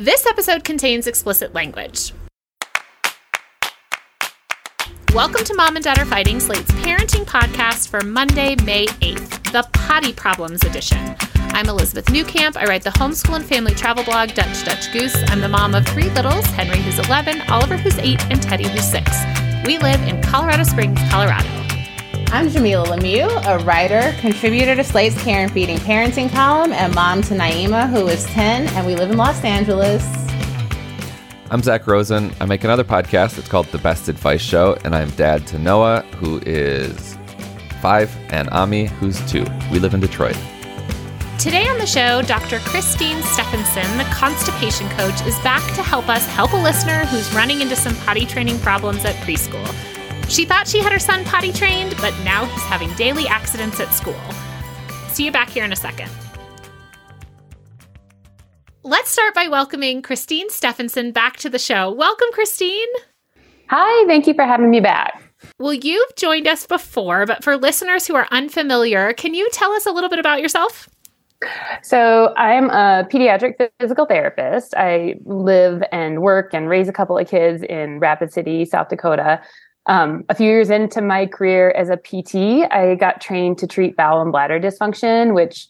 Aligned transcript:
This 0.00 0.24
episode 0.24 0.64
contains 0.64 1.06
explicit 1.06 1.52
language. 1.52 2.14
Welcome 5.12 5.44
to 5.44 5.54
Mom 5.54 5.76
and 5.76 5.84
Dad 5.84 5.98
Are 5.98 6.06
Fighting, 6.06 6.40
Slate's 6.40 6.70
parenting 6.70 7.26
podcast 7.26 7.90
for 7.90 8.00
Monday, 8.00 8.56
May 8.64 8.86
8th, 8.86 9.52
the 9.52 9.68
Potty 9.74 10.14
Problems 10.14 10.64
edition. 10.64 11.14
I'm 11.52 11.68
Elizabeth 11.68 12.06
Newcamp. 12.06 12.56
I 12.56 12.64
write 12.64 12.82
the 12.82 12.88
homeschool 12.88 13.36
and 13.36 13.44
family 13.44 13.74
travel 13.74 14.02
blog 14.02 14.32
Dutch 14.32 14.64
Dutch 14.64 14.90
Goose. 14.90 15.22
I'm 15.26 15.42
the 15.42 15.50
mom 15.50 15.74
of 15.74 15.86
three 15.86 16.08
littles 16.08 16.46
Henry, 16.46 16.80
who's 16.80 16.98
11, 16.98 17.42
Oliver, 17.50 17.76
who's 17.76 17.98
8, 17.98 18.24
and 18.30 18.42
Teddy, 18.42 18.68
who's 18.68 18.90
6. 18.90 19.06
We 19.66 19.76
live 19.76 20.00
in 20.08 20.22
Colorado 20.22 20.64
Springs, 20.64 20.98
Colorado. 21.10 21.59
I'm 22.32 22.46
Jamilah 22.46 22.86
Lemieux, 22.86 23.28
a 23.44 23.58
writer, 23.64 24.14
contributor 24.20 24.76
to 24.76 24.84
Slate's 24.84 25.20
Care 25.24 25.42
and 25.42 25.52
Feeding 25.52 25.78
Parenting 25.78 26.30
column, 26.30 26.72
and 26.72 26.94
mom 26.94 27.22
to 27.22 27.34
Naima, 27.34 27.90
who 27.90 28.06
is 28.06 28.24
10, 28.26 28.68
and 28.68 28.86
we 28.86 28.94
live 28.94 29.10
in 29.10 29.16
Los 29.16 29.42
Angeles. 29.42 30.06
I'm 31.50 31.60
Zak 31.60 31.88
Rosen. 31.88 32.32
I 32.40 32.46
make 32.46 32.62
another 32.62 32.84
podcast. 32.84 33.36
It's 33.36 33.48
called 33.48 33.66
The 33.66 33.78
Best 33.78 34.08
Advice 34.08 34.40
Show, 34.40 34.78
and 34.84 34.94
I'm 34.94 35.10
dad 35.10 35.44
to 35.48 35.58
Noah, 35.58 36.02
who 36.18 36.40
is 36.46 37.18
five, 37.82 38.16
and 38.28 38.48
Ami, 38.50 38.86
who's 38.86 39.20
two. 39.28 39.44
We 39.72 39.80
live 39.80 39.92
in 39.94 39.98
Detroit. 39.98 40.38
Today 41.40 41.66
on 41.66 41.78
the 41.78 41.86
show, 41.86 42.22
Dr. 42.22 42.60
Christine 42.60 43.20
Stephenson, 43.24 43.98
the 43.98 44.04
constipation 44.04 44.88
coach, 44.90 45.20
is 45.26 45.36
back 45.40 45.66
to 45.74 45.82
help 45.82 46.08
us 46.08 46.24
help 46.28 46.52
a 46.52 46.56
listener 46.56 47.06
who's 47.06 47.34
running 47.34 47.60
into 47.60 47.74
some 47.74 47.96
potty 47.96 48.24
training 48.24 48.60
problems 48.60 49.04
at 49.04 49.16
preschool. 49.16 49.66
She 50.30 50.44
thought 50.44 50.68
she 50.68 50.78
had 50.78 50.92
her 50.92 51.00
son 51.00 51.24
potty 51.24 51.52
trained, 51.52 51.96
but 52.00 52.14
now 52.22 52.44
he's 52.44 52.62
having 52.62 52.94
daily 52.94 53.26
accidents 53.26 53.80
at 53.80 53.92
school. 53.92 54.14
See 55.08 55.24
you 55.24 55.32
back 55.32 55.50
here 55.50 55.64
in 55.64 55.72
a 55.72 55.76
second. 55.76 56.08
Let's 58.84 59.10
start 59.10 59.34
by 59.34 59.48
welcoming 59.48 60.02
Christine 60.02 60.48
Stephenson 60.48 61.10
back 61.10 61.36
to 61.38 61.50
the 61.50 61.58
show. 61.58 61.92
Welcome, 61.92 62.28
Christine. 62.32 62.86
Hi, 63.70 64.06
thank 64.06 64.28
you 64.28 64.34
for 64.34 64.44
having 64.44 64.70
me 64.70 64.78
back. 64.78 65.20
Well, 65.58 65.74
you've 65.74 66.14
joined 66.14 66.46
us 66.46 66.64
before, 66.64 67.26
but 67.26 67.42
for 67.42 67.56
listeners 67.56 68.06
who 68.06 68.14
are 68.14 68.28
unfamiliar, 68.30 69.12
can 69.14 69.34
you 69.34 69.48
tell 69.52 69.72
us 69.72 69.84
a 69.84 69.90
little 69.90 70.08
bit 70.08 70.20
about 70.20 70.40
yourself? 70.40 70.88
So, 71.82 72.34
I'm 72.36 72.70
a 72.70 73.08
pediatric 73.10 73.54
physical 73.80 74.06
therapist. 74.06 74.74
I 74.76 75.16
live 75.24 75.82
and 75.90 76.20
work 76.22 76.54
and 76.54 76.68
raise 76.68 76.86
a 76.88 76.92
couple 76.92 77.18
of 77.18 77.26
kids 77.26 77.64
in 77.64 77.98
Rapid 77.98 78.32
City, 78.32 78.64
South 78.64 78.90
Dakota. 78.90 79.40
Um, 79.86 80.24
a 80.28 80.34
few 80.34 80.46
years 80.46 80.70
into 80.70 81.00
my 81.00 81.26
career 81.26 81.70
as 81.70 81.88
a 81.88 81.96
PT, 81.96 82.70
I 82.70 82.96
got 82.98 83.20
trained 83.20 83.58
to 83.58 83.66
treat 83.66 83.96
bowel 83.96 84.20
and 84.20 84.30
bladder 84.30 84.60
dysfunction, 84.60 85.34
which 85.34 85.68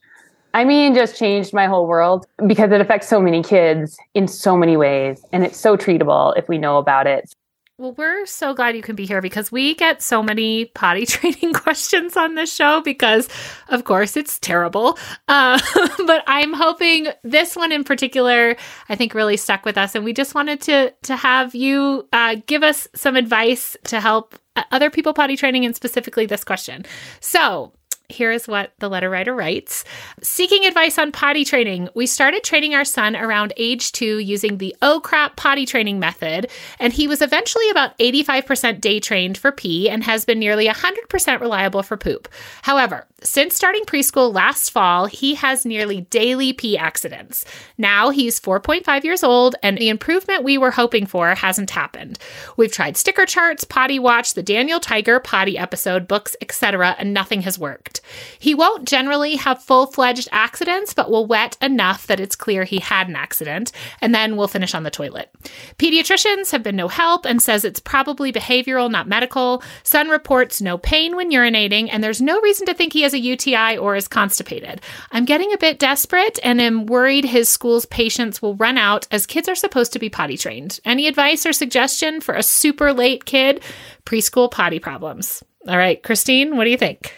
I 0.52 0.64
mean, 0.64 0.94
just 0.94 1.16
changed 1.16 1.54
my 1.54 1.66
whole 1.66 1.86
world 1.86 2.26
because 2.46 2.72
it 2.72 2.80
affects 2.80 3.08
so 3.08 3.20
many 3.20 3.42
kids 3.42 3.96
in 4.14 4.26
so 4.26 4.56
many 4.56 4.76
ways. 4.76 5.24
And 5.32 5.44
it's 5.44 5.58
so 5.58 5.76
treatable 5.76 6.36
if 6.36 6.48
we 6.48 6.58
know 6.58 6.78
about 6.78 7.06
it. 7.06 7.32
Well, 7.80 7.94
we're 7.96 8.26
so 8.26 8.52
glad 8.52 8.76
you 8.76 8.82
can 8.82 8.94
be 8.94 9.06
here 9.06 9.22
because 9.22 9.50
we 9.50 9.74
get 9.74 10.02
so 10.02 10.22
many 10.22 10.66
potty 10.66 11.06
training 11.06 11.54
questions 11.54 12.14
on 12.14 12.34
this 12.34 12.54
show 12.54 12.82
because, 12.82 13.26
of 13.70 13.84
course, 13.84 14.18
it's 14.18 14.38
terrible. 14.38 14.98
Uh, 15.28 15.58
but 16.06 16.22
I'm 16.26 16.52
hoping 16.52 17.08
this 17.24 17.56
one 17.56 17.72
in 17.72 17.84
particular, 17.84 18.56
I 18.90 18.96
think, 18.96 19.14
really 19.14 19.38
stuck 19.38 19.64
with 19.64 19.78
us, 19.78 19.94
and 19.94 20.04
we 20.04 20.12
just 20.12 20.34
wanted 20.34 20.60
to 20.62 20.92
to 21.04 21.16
have 21.16 21.54
you 21.54 22.06
uh, 22.12 22.36
give 22.44 22.62
us 22.62 22.86
some 22.94 23.16
advice 23.16 23.78
to 23.84 23.98
help 23.98 24.34
uh, 24.56 24.64
other 24.72 24.90
people 24.90 25.14
potty 25.14 25.38
training, 25.38 25.64
and 25.64 25.74
specifically 25.74 26.26
this 26.26 26.44
question. 26.44 26.84
So, 27.20 27.72
here 28.10 28.30
is 28.30 28.48
what 28.48 28.72
the 28.78 28.88
letter 28.88 29.08
writer 29.08 29.34
writes 29.34 29.84
Seeking 30.22 30.64
advice 30.64 30.98
on 30.98 31.12
potty 31.12 31.44
training. 31.44 31.88
We 31.94 32.06
started 32.06 32.44
training 32.44 32.74
our 32.74 32.84
son 32.84 33.16
around 33.16 33.52
age 33.56 33.92
two 33.92 34.18
using 34.18 34.58
the 34.58 34.76
oh 34.82 35.00
crap 35.00 35.36
potty 35.36 35.66
training 35.66 35.98
method, 35.98 36.50
and 36.78 36.92
he 36.92 37.08
was 37.08 37.22
eventually 37.22 37.68
about 37.70 37.98
85% 37.98 38.80
day 38.80 39.00
trained 39.00 39.38
for 39.38 39.52
pee 39.52 39.88
and 39.88 40.04
has 40.04 40.24
been 40.24 40.38
nearly 40.38 40.66
100% 40.66 41.40
reliable 41.40 41.82
for 41.82 41.96
poop. 41.96 42.28
However, 42.62 43.06
since 43.22 43.54
starting 43.54 43.84
preschool 43.84 44.32
last 44.32 44.70
fall, 44.70 45.06
he 45.06 45.34
has 45.34 45.66
nearly 45.66 46.02
daily 46.02 46.52
pee 46.52 46.78
accidents. 46.78 47.44
Now 47.76 48.10
he's 48.10 48.40
4.5 48.40 49.04
years 49.04 49.22
old, 49.22 49.56
and 49.62 49.76
the 49.76 49.90
improvement 49.90 50.42
we 50.42 50.56
were 50.56 50.70
hoping 50.70 51.06
for 51.06 51.34
hasn't 51.34 51.70
happened. 51.70 52.18
We've 52.56 52.72
tried 52.72 52.96
sticker 52.96 53.26
charts, 53.26 53.64
potty 53.64 53.98
watch, 53.98 54.34
the 54.34 54.42
Daniel 54.42 54.80
Tiger 54.80 55.20
potty 55.20 55.58
episode, 55.58 56.08
books, 56.08 56.34
etc., 56.40 56.96
and 56.98 57.12
nothing 57.12 57.42
has 57.42 57.58
worked. 57.58 57.99
He 58.38 58.54
won't 58.54 58.88
generally 58.88 59.36
have 59.36 59.62
full 59.62 59.86
fledged 59.86 60.28
accidents, 60.32 60.94
but 60.94 61.10
will 61.10 61.26
wet 61.26 61.56
enough 61.60 62.06
that 62.06 62.20
it's 62.20 62.36
clear 62.36 62.64
he 62.64 62.78
had 62.78 63.08
an 63.08 63.16
accident, 63.16 63.72
and 64.00 64.14
then 64.14 64.36
we'll 64.36 64.48
finish 64.48 64.74
on 64.74 64.82
the 64.82 64.90
toilet. 64.90 65.30
Pediatricians 65.78 66.50
have 66.50 66.62
been 66.62 66.76
no 66.76 66.88
help 66.88 67.24
and 67.24 67.42
says 67.42 67.64
it's 67.64 67.80
probably 67.80 68.32
behavioral, 68.32 68.90
not 68.90 69.08
medical. 69.08 69.62
Son 69.82 70.08
reports 70.08 70.60
no 70.60 70.78
pain 70.78 71.16
when 71.16 71.30
urinating, 71.30 71.88
and 71.90 72.02
there's 72.02 72.20
no 72.20 72.40
reason 72.40 72.66
to 72.66 72.74
think 72.74 72.92
he 72.92 73.02
has 73.02 73.14
a 73.14 73.18
UTI 73.18 73.76
or 73.78 73.96
is 73.96 74.08
constipated. 74.08 74.80
I'm 75.12 75.24
getting 75.24 75.52
a 75.52 75.58
bit 75.58 75.78
desperate 75.78 76.38
and 76.42 76.60
am 76.60 76.86
worried 76.86 77.24
his 77.24 77.48
school's 77.48 77.86
patience 77.86 78.40
will 78.40 78.56
run 78.56 78.78
out 78.78 79.06
as 79.10 79.26
kids 79.26 79.48
are 79.48 79.54
supposed 79.54 79.92
to 79.92 79.98
be 79.98 80.08
potty 80.08 80.36
trained. 80.36 80.80
Any 80.84 81.06
advice 81.06 81.46
or 81.46 81.52
suggestion 81.52 82.20
for 82.20 82.34
a 82.34 82.42
super 82.42 82.92
late 82.92 83.24
kid? 83.24 83.62
Preschool 84.04 84.50
potty 84.50 84.78
problems. 84.78 85.42
All 85.68 85.76
right, 85.76 86.02
Christine, 86.02 86.56
what 86.56 86.64
do 86.64 86.70
you 86.70 86.78
think? 86.78 87.14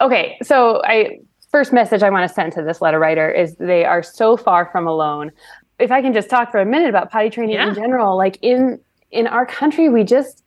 Okay, 0.00 0.36
so 0.42 0.82
I 0.84 1.20
first 1.50 1.72
message 1.72 2.02
I 2.02 2.10
want 2.10 2.28
to 2.28 2.34
send 2.34 2.52
to 2.54 2.62
this 2.62 2.80
letter 2.80 2.98
writer 2.98 3.30
is 3.30 3.54
they 3.56 3.84
are 3.84 4.02
so 4.02 4.36
far 4.36 4.68
from 4.70 4.86
alone. 4.86 5.32
If 5.78 5.90
I 5.90 6.02
can 6.02 6.12
just 6.12 6.28
talk 6.28 6.50
for 6.50 6.60
a 6.60 6.66
minute 6.66 6.88
about 6.88 7.10
potty 7.10 7.30
training 7.30 7.54
yeah. 7.54 7.68
in 7.68 7.74
general, 7.74 8.16
like 8.16 8.38
in 8.42 8.80
in 9.10 9.26
our 9.26 9.46
country, 9.46 9.88
we 9.88 10.04
just 10.04 10.42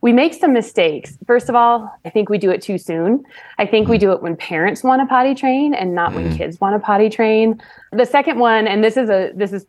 we 0.00 0.12
make 0.12 0.32
some 0.32 0.52
mistakes. 0.52 1.18
First 1.26 1.48
of 1.48 1.54
all, 1.54 1.92
I 2.04 2.10
think 2.10 2.28
we 2.28 2.38
do 2.38 2.50
it 2.50 2.62
too 2.62 2.78
soon. 2.78 3.24
I 3.58 3.66
think 3.66 3.88
we 3.88 3.98
do 3.98 4.12
it 4.12 4.22
when 4.22 4.36
parents 4.36 4.84
want 4.84 5.02
to 5.02 5.06
potty 5.06 5.34
train 5.34 5.74
and 5.74 5.94
not 5.94 6.14
when 6.14 6.28
mm-hmm. 6.28 6.36
kids 6.36 6.60
want 6.60 6.74
to 6.74 6.84
potty 6.84 7.10
train. 7.10 7.60
The 7.92 8.06
second 8.06 8.38
one, 8.38 8.68
and 8.68 8.82
this 8.82 8.96
is 8.96 9.10
a 9.10 9.32
this 9.34 9.52
is 9.52 9.66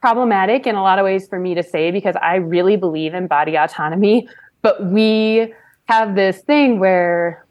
problematic 0.00 0.66
in 0.66 0.74
a 0.74 0.82
lot 0.82 0.98
of 0.98 1.04
ways 1.04 1.28
for 1.28 1.38
me 1.38 1.54
to 1.54 1.62
say 1.62 1.90
because 1.90 2.16
I 2.20 2.36
really 2.36 2.76
believe 2.76 3.14
in 3.14 3.28
body 3.28 3.56
autonomy, 3.56 4.28
but 4.60 4.84
we 4.86 5.54
have 5.86 6.14
this 6.14 6.40
thing 6.40 6.78
where 6.78 7.41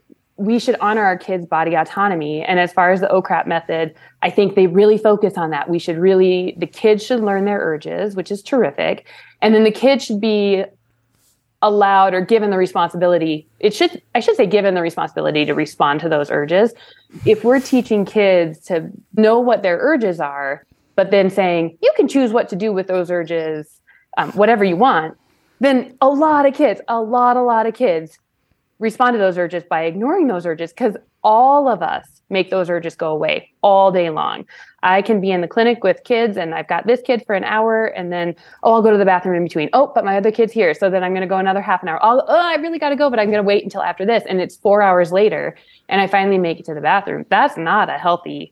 we 0.42 0.58
should 0.58 0.76
honor 0.82 1.04
our 1.04 1.18
kids' 1.18 1.46
body 1.46 1.76
autonomy. 1.76 2.42
And 2.42 2.60
as 2.60 2.74
far 2.74 2.92
as 2.92 3.00
the 3.00 3.08
OCRAP 3.08 3.46
method, 3.46 3.94
I 4.24 4.30
think 4.30 4.56
they 4.56 4.68
really 4.68 4.98
focus 4.98 5.38
on 5.38 5.52
that. 5.52 5.70
We 5.70 5.78
should 5.78 5.98
really, 5.98 6.56
the 6.58 6.66
kids 6.66 7.06
should 7.06 7.20
learn 7.20 7.46
their 7.46 7.60
urges, 7.60 8.16
which 8.16 8.32
is 8.32 8.42
terrific. 8.42 9.08
And 9.42 9.54
then 9.54 9.64
the 9.64 9.72
kids 9.72 10.04
should 10.04 10.20
be 10.20 10.64
allowed 11.62 12.16
or 12.16 12.22
given 12.22 12.50
the 12.50 12.58
responsibility. 12.58 13.48
It 13.60 13.74
should, 13.74 14.02
I 14.16 14.20
should 14.20 14.36
say, 14.36 14.48
given 14.48 14.74
the 14.74 14.82
responsibility 14.82 15.46
to 15.46 15.54
respond 15.54 16.00
to 16.00 16.10
those 16.10 16.32
urges. 16.32 16.74
If 17.24 17.44
we're 17.44 17.60
teaching 17.60 18.04
kids 18.04 18.62
to 18.66 18.90
know 19.16 19.40
what 19.40 19.62
their 19.62 19.78
urges 19.78 20.20
are, 20.20 20.66
but 20.96 21.12
then 21.12 21.30
saying, 21.30 21.78
you 21.82 21.92
can 21.96 22.08
choose 22.08 22.32
what 22.32 22.50
to 22.50 22.56
do 22.56 22.74
with 22.74 22.88
those 22.88 23.12
urges, 23.12 23.80
um, 24.18 24.32
whatever 24.32 24.64
you 24.64 24.76
want, 24.76 25.18
then 25.60 25.96
a 26.02 26.10
lot 26.10 26.48
of 26.48 26.56
kids, 26.56 26.82
a 26.88 27.00
lot, 27.00 27.38
a 27.38 27.44
lot 27.44 27.68
of 27.68 27.76
kids 27.76 28.18
respond 28.82 29.14
to 29.14 29.20
those 29.20 29.38
urges 29.38 29.64
by 29.64 29.84
ignoring 29.84 30.28
those 30.28 30.46
urges 30.46 30.72
because 30.72 30.98
all 31.24 31.70
of 31.70 31.82
us 31.84 32.22
make 32.32 32.50
those 32.50 32.70
urges 32.70 32.96
go 32.96 33.12
away 33.12 33.50
all 33.62 33.92
day 33.92 34.10
long. 34.10 34.46
I 34.82 35.04
can 35.04 35.22
be 35.22 35.32
in 35.32 35.42
the 35.42 35.48
clinic 35.48 35.84
with 35.84 36.04
kids 36.04 36.36
and 36.36 36.56
I've 36.56 36.68
got 36.68 36.88
this 36.88 37.00
kid 37.02 37.24
for 37.26 37.36
an 37.36 37.44
hour 37.44 37.86
and 37.86 38.12
then, 38.12 38.36
oh, 38.64 38.74
I'll 38.74 38.82
go 38.82 38.90
to 38.90 38.98
the 38.98 39.06
bathroom 39.06 39.36
in 39.36 39.44
between. 39.44 39.70
Oh, 39.74 39.92
but 39.94 40.04
my 40.04 40.18
other 40.18 40.32
kid's 40.32 40.52
here. 40.52 40.74
So 40.74 40.90
then 40.90 41.04
I'm 41.04 41.12
going 41.12 41.22
to 41.22 41.28
go 41.28 41.38
another 41.38 41.62
half 41.62 41.84
an 41.84 41.90
hour. 41.90 42.00
oh, 42.02 42.24
I 42.28 42.56
really 42.56 42.80
got 42.80 42.90
to 42.90 42.96
go, 42.96 43.10
but 43.10 43.20
I'm 43.20 43.28
going 43.28 43.44
to 43.44 43.48
wait 43.48 43.64
until 43.64 43.84
after 43.84 44.06
this. 44.06 44.24
And 44.28 44.42
it's 44.42 44.56
four 44.56 44.82
hours 44.82 45.12
later 45.12 45.56
and 45.88 46.02
I 46.02 46.08
finally 46.08 46.40
make 46.40 46.60
it 46.60 46.66
to 46.66 46.74
the 46.74 46.82
bathroom. 46.82 47.26
That's 47.30 47.58
not 47.58 47.90
a 47.90 48.00
healthy 48.00 48.52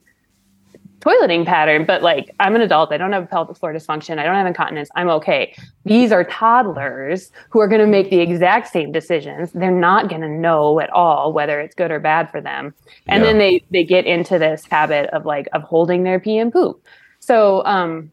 toileting 0.99 1.45
pattern, 1.45 1.85
but 1.85 2.01
like 2.01 2.33
I'm 2.39 2.55
an 2.55 2.61
adult, 2.61 2.91
I 2.91 2.97
don't 2.97 3.11
have 3.11 3.29
pelvic 3.29 3.57
floor 3.57 3.73
dysfunction, 3.73 4.19
I 4.19 4.23
don't 4.23 4.35
have 4.35 4.47
incontinence, 4.47 4.89
I'm 4.95 5.09
okay. 5.09 5.55
These 5.85 6.11
are 6.11 6.23
toddlers 6.23 7.31
who 7.49 7.59
are 7.59 7.67
going 7.67 7.81
to 7.81 7.87
make 7.87 8.09
the 8.09 8.19
exact 8.19 8.67
same 8.67 8.91
decisions. 8.91 9.51
They're 9.51 9.71
not 9.71 10.09
going 10.09 10.21
to 10.21 10.29
know 10.29 10.79
at 10.79 10.89
all 10.91 11.33
whether 11.33 11.59
it's 11.59 11.75
good 11.75 11.91
or 11.91 11.99
bad 11.99 12.29
for 12.29 12.41
them. 12.41 12.73
And 13.07 13.23
yeah. 13.23 13.29
then 13.29 13.37
they 13.37 13.63
they 13.71 13.83
get 13.83 14.05
into 14.05 14.37
this 14.37 14.65
habit 14.65 15.09
of 15.11 15.25
like 15.25 15.47
of 15.53 15.63
holding 15.63 16.03
their 16.03 16.19
pee 16.19 16.37
and 16.37 16.51
poop. 16.51 16.83
So 17.19 17.63
um 17.65 18.11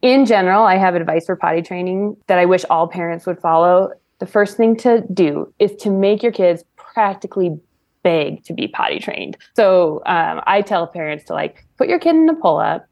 in 0.00 0.26
general, 0.26 0.62
I 0.62 0.76
have 0.76 0.94
advice 0.94 1.26
for 1.26 1.34
potty 1.34 1.62
training 1.62 2.16
that 2.28 2.38
I 2.38 2.44
wish 2.44 2.64
all 2.70 2.86
parents 2.86 3.26
would 3.26 3.40
follow. 3.40 3.90
The 4.20 4.26
first 4.26 4.56
thing 4.56 4.76
to 4.78 5.04
do 5.12 5.52
is 5.58 5.74
to 5.76 5.90
make 5.90 6.22
your 6.22 6.32
kids 6.32 6.62
practically 6.76 7.58
beg 8.02 8.44
to 8.44 8.52
be 8.52 8.68
potty 8.68 8.98
trained. 8.98 9.36
So 9.54 10.02
um, 10.06 10.40
I 10.46 10.62
tell 10.62 10.86
parents 10.86 11.24
to 11.24 11.32
like 11.32 11.64
put 11.76 11.88
your 11.88 11.98
kid 11.98 12.16
in 12.16 12.28
a 12.28 12.34
pull 12.34 12.58
up. 12.58 12.86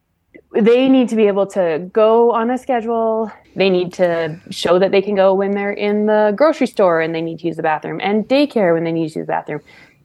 They 0.52 0.88
need 0.88 1.08
to 1.10 1.16
be 1.16 1.26
able 1.26 1.46
to 1.48 1.88
go 1.92 2.32
on 2.32 2.50
a 2.50 2.58
schedule. 2.58 3.30
They 3.56 3.70
need 3.70 3.92
to 3.94 4.40
show 4.50 4.78
that 4.78 4.90
they 4.90 5.02
can 5.02 5.14
go 5.14 5.34
when 5.34 5.52
they're 5.52 5.72
in 5.72 6.06
the 6.06 6.32
grocery 6.36 6.66
store 6.66 7.00
and 7.00 7.14
they 7.14 7.20
need 7.20 7.40
to 7.40 7.46
use 7.46 7.56
the 7.56 7.62
bathroom, 7.62 8.00
and 8.02 8.28
daycare 8.28 8.74
when 8.74 8.84
they 8.84 8.92
need 8.92 9.10
to 9.10 9.18
use 9.18 9.26
the 9.26 9.32
bathroom, 9.32 9.60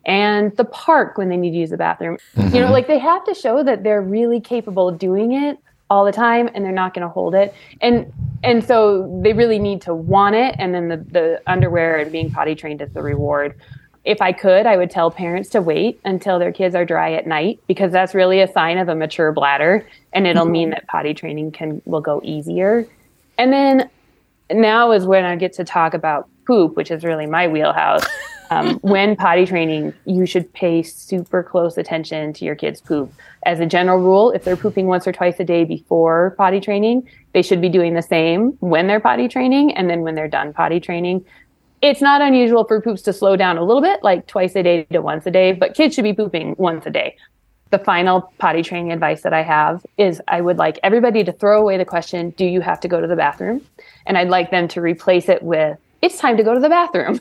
and 0.05 0.55
the 0.57 0.65
park 0.65 1.17
when 1.17 1.29
they 1.29 1.37
need 1.37 1.51
to 1.51 1.57
use 1.57 1.69
the 1.69 1.77
bathroom. 1.77 2.17
Mm-hmm. 2.35 2.55
You 2.55 2.61
know, 2.61 2.71
like 2.71 2.87
they 2.87 2.99
have 2.99 3.23
to 3.25 3.33
show 3.33 3.63
that 3.63 3.83
they're 3.83 4.01
really 4.01 4.39
capable 4.39 4.89
of 4.89 4.97
doing 4.97 5.33
it 5.33 5.57
all 5.91 6.05
the 6.05 6.11
time 6.11 6.49
and 6.55 6.63
they're 6.63 6.71
not 6.71 6.93
going 6.93 7.05
to 7.05 7.09
hold 7.09 7.35
it 7.35 7.53
and 7.81 8.11
and 8.43 8.63
so 8.63 9.19
they 9.21 9.33
really 9.33 9.59
need 9.59 9.81
to 9.81 9.93
want 9.93 10.33
it 10.35 10.55
and 10.57 10.73
then 10.73 10.87
the, 10.87 10.95
the 10.95 11.41
underwear 11.47 11.97
and 11.97 12.13
being 12.13 12.31
potty 12.31 12.55
trained 12.55 12.81
is 12.81 12.89
the 12.93 13.01
reward 13.01 13.59
if 14.03 14.21
i 14.21 14.31
could 14.31 14.65
i 14.65 14.75
would 14.75 14.89
tell 14.89 15.11
parents 15.11 15.49
to 15.49 15.61
wait 15.61 15.99
until 16.05 16.39
their 16.39 16.51
kids 16.51 16.75
are 16.75 16.85
dry 16.85 17.13
at 17.13 17.27
night 17.27 17.59
because 17.67 17.91
that's 17.91 18.13
really 18.13 18.41
a 18.41 18.51
sign 18.51 18.77
of 18.77 18.89
a 18.89 18.95
mature 18.95 19.31
bladder 19.31 19.87
and 20.13 20.25
it'll 20.27 20.43
mm-hmm. 20.43 20.51
mean 20.51 20.69
that 20.71 20.87
potty 20.87 21.13
training 21.13 21.51
can 21.51 21.81
will 21.85 22.01
go 22.01 22.21
easier 22.23 22.87
and 23.37 23.53
then 23.53 23.89
now 24.51 24.91
is 24.91 25.05
when 25.05 25.25
i 25.25 25.35
get 25.35 25.53
to 25.53 25.63
talk 25.63 25.93
about 25.93 26.27
poop 26.45 26.75
which 26.75 26.91
is 26.91 27.03
really 27.03 27.25
my 27.25 27.47
wheelhouse 27.47 28.03
um, 28.51 28.79
when 28.81 29.15
potty 29.15 29.45
training, 29.45 29.93
you 30.05 30.25
should 30.25 30.51
pay 30.51 30.83
super 30.83 31.41
close 31.41 31.77
attention 31.77 32.33
to 32.33 32.43
your 32.43 32.53
kids' 32.53 32.81
poop. 32.81 33.11
As 33.45 33.61
a 33.61 33.65
general 33.65 33.97
rule, 33.97 34.31
if 34.31 34.43
they're 34.43 34.57
pooping 34.57 34.87
once 34.87 35.07
or 35.07 35.13
twice 35.13 35.39
a 35.39 35.45
day 35.45 35.63
before 35.63 36.35
potty 36.37 36.59
training, 36.59 37.07
they 37.31 37.41
should 37.41 37.61
be 37.61 37.69
doing 37.69 37.93
the 37.93 38.01
same 38.01 38.57
when 38.59 38.87
they're 38.87 38.99
potty 38.99 39.29
training 39.29 39.73
and 39.73 39.89
then 39.89 40.01
when 40.01 40.15
they're 40.15 40.27
done 40.27 40.51
potty 40.51 40.81
training. 40.81 41.25
It's 41.81 42.01
not 42.01 42.21
unusual 42.21 42.63
for 42.65 42.79
poops 42.79 43.01
to 43.03 43.13
slow 43.13 43.35
down 43.35 43.57
a 43.57 43.63
little 43.63 43.81
bit, 43.81 44.03
like 44.03 44.27
twice 44.27 44.55
a 44.55 44.61
day 44.61 44.83
to 44.91 45.01
once 45.01 45.25
a 45.25 45.31
day, 45.31 45.51
but 45.51 45.73
kids 45.73 45.95
should 45.95 46.03
be 46.03 46.13
pooping 46.13 46.55
once 46.59 46.85
a 46.85 46.91
day. 46.91 47.17
The 47.71 47.79
final 47.79 48.31
potty 48.37 48.61
training 48.61 48.91
advice 48.91 49.23
that 49.23 49.33
I 49.33 49.41
have 49.41 49.83
is 49.97 50.21
I 50.27 50.41
would 50.41 50.57
like 50.57 50.79
everybody 50.83 51.23
to 51.23 51.31
throw 51.31 51.59
away 51.59 51.77
the 51.77 51.85
question, 51.85 52.31
Do 52.31 52.45
you 52.45 52.61
have 52.61 52.79
to 52.81 52.87
go 52.87 53.01
to 53.01 53.07
the 53.07 53.15
bathroom? 53.15 53.65
And 54.05 54.17
I'd 54.17 54.29
like 54.29 54.51
them 54.51 54.67
to 54.69 54.81
replace 54.81 55.27
it 55.27 55.41
with, 55.41 55.79
It's 56.01 56.19
time 56.19 56.37
to 56.37 56.43
go 56.43 56.53
to 56.53 56.59
the 56.59 56.69
bathroom. 56.69 57.19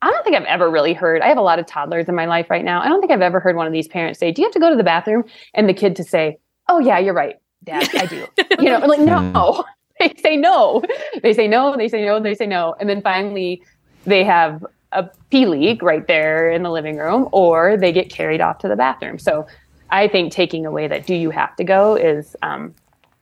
I 0.00 0.10
don't 0.10 0.24
think 0.24 0.36
I've 0.36 0.44
ever 0.44 0.70
really 0.70 0.94
heard. 0.94 1.20
I 1.20 1.28
have 1.28 1.38
a 1.38 1.42
lot 1.42 1.58
of 1.58 1.66
toddlers 1.66 2.08
in 2.08 2.14
my 2.14 2.26
life 2.26 2.48
right 2.48 2.64
now. 2.64 2.80
I 2.80 2.88
don't 2.88 3.00
think 3.00 3.12
I've 3.12 3.20
ever 3.20 3.40
heard 3.40 3.56
one 3.56 3.66
of 3.66 3.72
these 3.72 3.86
parents 3.86 4.18
say, 4.18 4.32
"Do 4.32 4.42
you 4.42 4.46
have 4.46 4.54
to 4.54 4.58
go 4.58 4.70
to 4.70 4.76
the 4.76 4.82
bathroom?" 4.82 5.24
and 5.54 5.68
the 5.68 5.74
kid 5.74 5.94
to 5.96 6.04
say, 6.04 6.38
"Oh 6.68 6.80
yeah, 6.80 6.98
you're 6.98 7.14
right, 7.14 7.36
Dad, 7.62 7.88
I 7.94 8.06
do." 8.06 8.26
you 8.58 8.68
know, 8.68 8.78
like 8.78 8.98
no, 8.98 9.18
mm. 9.18 9.64
they 10.00 10.14
say 10.20 10.36
no, 10.36 10.82
they 11.22 11.32
say 11.32 11.46
no, 11.46 11.76
they 11.76 11.86
say 11.86 12.04
no, 12.04 12.18
they 12.20 12.34
say 12.34 12.46
no, 12.46 12.74
and 12.80 12.88
then 12.88 13.00
finally 13.00 13.62
they 14.04 14.24
have 14.24 14.64
a 14.92 15.08
pee 15.30 15.46
leak 15.46 15.82
right 15.82 16.06
there 16.06 16.50
in 16.50 16.62
the 16.62 16.70
living 16.70 16.96
room, 16.96 17.28
or 17.32 17.76
they 17.76 17.92
get 17.92 18.10
carried 18.10 18.40
off 18.40 18.58
to 18.58 18.68
the 18.68 18.76
bathroom. 18.76 19.18
So 19.18 19.46
I 19.90 20.08
think 20.08 20.32
taking 20.32 20.66
away 20.66 20.88
that 20.88 21.06
"Do 21.06 21.14
you 21.14 21.30
have 21.30 21.56
to 21.56 21.64
go?" 21.64 21.94
is 21.96 22.36
um, 22.42 22.74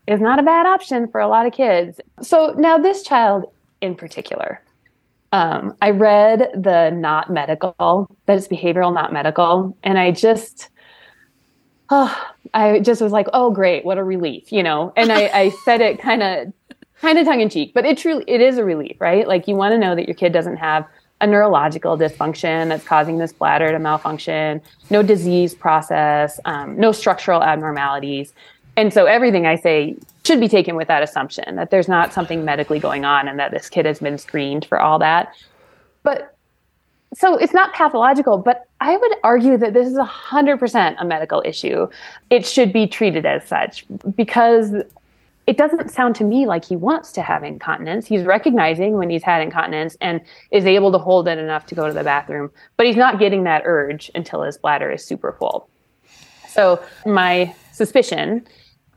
is 0.06 0.21
not 0.21 0.38
a 0.38 0.43
bad 0.43 0.67
option 0.67 1.09
for 1.09 1.21
a 1.21 1.29
lot 1.29 1.47
of 1.47 1.53
kids. 1.53 2.00
So 2.23 2.55
now 2.59 2.79
this 2.79 3.03
child 3.03 3.53
in 3.81 3.94
particular 3.94 4.61
um, 5.32 5.77
I 5.81 5.91
read 5.91 6.50
the 6.55 6.91
not 6.91 7.31
medical, 7.31 8.09
that 8.27 8.37
it's 8.37 8.49
behavioral, 8.49 8.93
not 8.93 9.12
medical. 9.12 9.77
And 9.82 9.99
I 9.99 10.11
just, 10.11 10.69
oh, 11.91 12.32
I 12.55 12.81
just 12.81 13.00
was 13.00 13.12
like, 13.12 13.29
oh, 13.32 13.50
great. 13.50 13.85
What 13.85 13.99
a 13.99 14.05
relief, 14.05 14.50
you 14.50 14.62
know? 14.62 14.93
And 14.97 15.12
I, 15.12 15.27
I 15.27 15.50
said 15.65 15.81
it 15.81 16.00
kind 16.00 16.23
of, 16.23 16.53
kind 17.00 17.19
of 17.19 17.26
tongue 17.26 17.41
in 17.41 17.49
cheek, 17.49 17.73
but 17.75 17.85
it 17.85 17.99
truly, 17.99 18.25
it 18.26 18.41
is 18.41 18.58
a 18.58 18.64
relief, 18.64 18.97
right? 19.00 19.26
Like 19.26 19.49
you 19.49 19.56
want 19.56 19.73
to 19.73 19.79
know 19.79 19.94
that 19.94 20.06
your 20.06 20.14
kid 20.14 20.32
doesn't 20.32 20.56
have 20.56 20.87
a 21.20 21.26
neurological 21.26 21.99
dysfunction 21.99 22.69
that's 22.69 22.85
causing 22.85 23.19
this 23.19 23.32
bladder 23.32 23.70
to 23.73 23.79
malfunction, 23.79 24.61
no 24.91 25.02
disease 25.02 25.55
process, 25.55 26.41
um, 26.44 26.79
no 26.79 26.93
structural 26.93 27.43
abnormalities. 27.43 28.32
And 28.76 28.93
so 28.93 29.06
everything 29.06 29.47
I 29.47 29.56
say 29.56 29.97
should 30.25 30.41
be 30.41 30.49
taken 30.49 30.76
with 30.76 30.88
that 30.88 31.02
assumption 31.02 31.56
that 31.56 31.70
there's 31.70 31.88
not 31.88 32.12
something 32.12 32.44
medically 32.44 32.79
going 32.79 33.05
on 33.05 33.29
and 33.29 33.38
that 33.38 33.50
this 33.50 33.69
kid 33.69 33.85
has 33.87 33.99
been 33.99 34.17
screened 34.17 34.64
for 34.64 34.81
all 34.81 34.99
that. 34.99 35.35
But 36.03 36.35
so 37.14 37.37
it's 37.37 37.53
not 37.53 37.75
pathological, 37.75 38.38
but 38.38 38.67
I 38.81 38.96
would 38.96 39.12
argue 39.25 39.56
that 39.58 39.75
this 39.75 39.88
is 39.88 39.99
100% 39.99 40.96
a 40.99 41.05
medical 41.05 41.43
issue. 41.44 41.88
It 42.31 42.46
should 42.46 42.73
be 42.73 42.87
treated 42.87 43.26
as 43.26 43.44
such 43.44 43.85
because 44.14 44.73
it 45.46 45.56
doesn't 45.56 45.90
sound 45.90 46.14
to 46.16 46.25
me 46.25 46.46
like 46.46 46.64
he 46.64 46.76
wants 46.76 47.10
to 47.12 47.22
have 47.22 47.42
incontinence. 47.42 48.06
He's 48.06 48.25
recognizing 48.25 48.92
when 48.92 49.10
he's 49.10 49.22
had 49.22 49.42
incontinence 49.42 49.96
and 50.00 50.20
is 50.50 50.64
able 50.66 50.92
to 50.92 50.98
hold 50.98 51.26
it 51.26 51.38
enough 51.38 51.66
to 51.66 51.75
go 51.75 51.87
to 51.87 51.92
the 51.92 52.04
bathroom, 52.04 52.50
but 52.76 52.87
he's 52.87 52.96
not 52.96 53.19
getting 53.19 53.44
that 53.44 53.62
urge 53.64 54.10
until 54.14 54.42
his 54.42 54.58
bladder 54.58 54.90
is 54.90 55.04
super 55.04 55.32
full. 55.32 55.69
So, 56.48 56.82
my 57.06 57.54
suspicion 57.72 58.46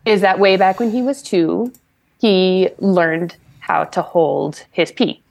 is 0.05 0.21
that 0.21 0.39
way 0.39 0.57
back 0.57 0.79
when 0.79 0.91
he 0.91 1.01
was 1.01 1.23
two, 1.23 1.71
he 2.19 2.69
learned 2.79 3.37
how 3.59 3.85
to 3.85 4.01
hold 4.01 4.65
his 4.71 4.91
pee. 4.91 5.22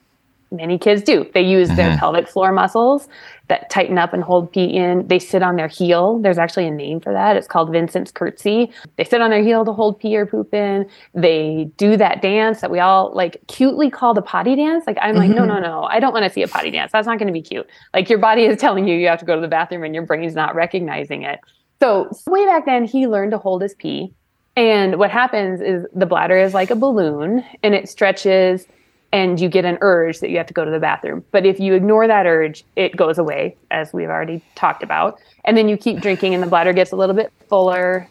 Many 0.53 0.79
kids 0.79 1.03
do. 1.03 1.29
They 1.33 1.43
use 1.43 1.69
mm-hmm. 1.69 1.77
their 1.77 1.97
pelvic 1.97 2.29
floor 2.29 2.53
muscles 2.53 3.09
that 3.49 3.69
tighten 3.71 3.99
up 3.99 4.13
and 4.13 4.23
hold 4.23 4.53
pee 4.53 4.65
in. 4.65 5.09
They 5.09 5.19
sit 5.19 5.43
on 5.43 5.57
their 5.57 5.67
heel. 5.67 6.19
There's 6.19 6.39
actually 6.39 6.67
a 6.67 6.71
name 6.71 7.01
for 7.01 7.13
that. 7.13 7.37
It's 7.37 7.49
called 7.49 7.73
Vincent's 7.73 8.13
curtsy. 8.13 8.71
They 8.97 9.05
sit 9.05 9.21
on 9.21 9.31
their 9.31 9.43
heel 9.43 9.65
to 9.65 9.73
hold 9.73 9.99
pee 9.99 10.17
or 10.17 10.27
poop 10.27 10.55
in. 10.55 10.89
They 11.15 11.71
do 11.77 11.97
that 11.97 12.23
dance 12.23 12.61
that 12.61 12.71
we 12.71 12.79
all 12.79 13.13
like 13.15 13.41
cutely 13.49 13.91
call 13.91 14.15
the 14.15 14.23
potty 14.23 14.55
dance. 14.55 14.87
Like 14.87 14.99
I'm 15.01 15.17
mm-hmm. 15.17 15.33
like, 15.33 15.37
no, 15.37 15.45
no, 15.45 15.59
no. 15.59 15.85
I 15.85 15.99
don't 15.99 16.13
want 16.13 16.25
to 16.25 16.31
see 16.31 16.43
a 16.43 16.49
potty 16.49 16.71
dance. 16.71 16.93
That's 16.93 17.07
not 17.07 17.19
going 17.19 17.29
to 17.29 17.33
be 17.33 17.43
cute. 17.43 17.67
Like 17.95 18.09
your 18.09 18.19
body 18.19 18.45
is 18.45 18.61
telling 18.61 18.87
you 18.87 18.97
you 18.97 19.09
have 19.09 19.19
to 19.21 19.25
go 19.25 19.35
to 19.35 19.41
the 19.41 19.49
bathroom 19.49 19.85
and 19.85 19.95
your 19.95 20.05
brain's 20.07 20.35
not 20.35 20.55
recognizing 20.55 21.23
it. 21.23 21.41
So 21.81 22.11
way 22.27 22.47
back 22.47 22.67
then, 22.67 22.85
he 22.85 23.09
learned 23.09 23.33
to 23.33 23.39
hold 23.39 23.63
his 23.63 23.75
pee 23.75 24.15
and 24.57 24.99
what 24.99 25.11
happens 25.11 25.61
is 25.61 25.87
the 25.95 26.07
bladder 26.07 26.39
is 26.39 26.53
like 26.53 26.71
a 26.71 26.77
balloon 26.77 27.45
and 27.63 27.75
it 27.75 27.89
stretches 27.89 28.67
and 29.13 29.39
you 29.39 29.49
get 29.49 29.65
an 29.65 29.79
urge 29.83 30.21
that 30.21 30.31
you 30.31 30.39
have 30.39 30.47
to 30.47 30.55
go 30.55 30.65
to 30.65 30.71
the 30.71 30.79
bathroom. 30.79 31.23
But 31.31 31.45
if 31.45 31.61
you 31.61 31.75
ignore 31.75 32.07
that 32.07 32.27
urge, 32.27 32.65
it 32.77 32.97
goes 32.97 33.19
away, 33.19 33.57
as 33.71 33.93
we've 33.93 34.09
already 34.09 34.43
talked 34.55 34.83
about. 34.83 35.21
And 35.45 35.57
then 35.57 35.69
you 35.69 35.77
keep 35.77 36.01
drinking 36.01 36.35
and 36.35 36.43
the 36.43 36.47
bladder 36.47 36.73
gets 36.73 36.93
a 36.93 36.97
little 36.97 37.15
bit 37.15 37.31
fuller 37.49 38.09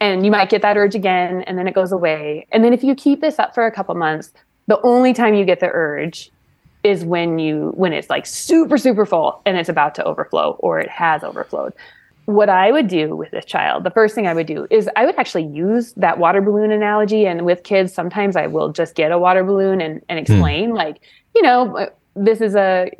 and 0.00 0.24
you 0.24 0.32
might 0.32 0.50
get 0.50 0.62
that 0.62 0.76
urge 0.76 0.96
again 0.96 1.42
and 1.42 1.56
then 1.56 1.68
it 1.68 1.74
goes 1.74 1.92
away. 1.92 2.46
And 2.50 2.64
then 2.64 2.72
if 2.72 2.82
you 2.82 2.94
keep 2.96 3.20
this 3.20 3.38
up 3.38 3.54
for 3.54 3.66
a 3.66 3.70
couple 3.70 3.94
months, 3.94 4.32
the 4.66 4.80
only 4.82 5.12
time 5.12 5.34
you 5.34 5.44
get 5.44 5.60
the 5.60 5.70
urge 5.72 6.30
is 6.82 7.04
when 7.04 7.38
you 7.38 7.72
when 7.76 7.92
it's 7.92 8.10
like 8.10 8.26
super 8.26 8.76
super 8.76 9.06
full 9.06 9.40
and 9.46 9.56
it's 9.56 9.68
about 9.68 9.94
to 9.94 10.04
overflow 10.04 10.56
or 10.58 10.80
it 10.80 10.88
has 10.88 11.22
overflowed 11.22 11.72
what 12.26 12.48
I 12.48 12.70
would 12.70 12.88
do 12.88 13.16
with 13.16 13.30
this 13.30 13.44
child, 13.44 13.84
the 13.84 13.90
first 13.90 14.14
thing 14.14 14.26
I 14.26 14.34
would 14.34 14.46
do 14.46 14.66
is 14.70 14.88
I 14.96 15.06
would 15.06 15.18
actually 15.18 15.46
use 15.46 15.92
that 15.94 16.18
water 16.18 16.40
balloon 16.40 16.70
analogy. 16.70 17.26
And 17.26 17.44
with 17.44 17.64
kids, 17.64 17.92
sometimes 17.92 18.36
I 18.36 18.46
will 18.46 18.70
just 18.72 18.94
get 18.94 19.10
a 19.12 19.18
water 19.18 19.42
balloon 19.44 19.80
and, 19.80 20.02
and 20.08 20.18
hmm. 20.18 20.32
explain, 20.32 20.70
mm. 20.70 20.76
like, 20.76 21.00
you 21.34 21.42
know, 21.42 21.76
uh, 21.76 21.86
this 22.14 22.40
is 22.40 22.54
a 22.54 22.90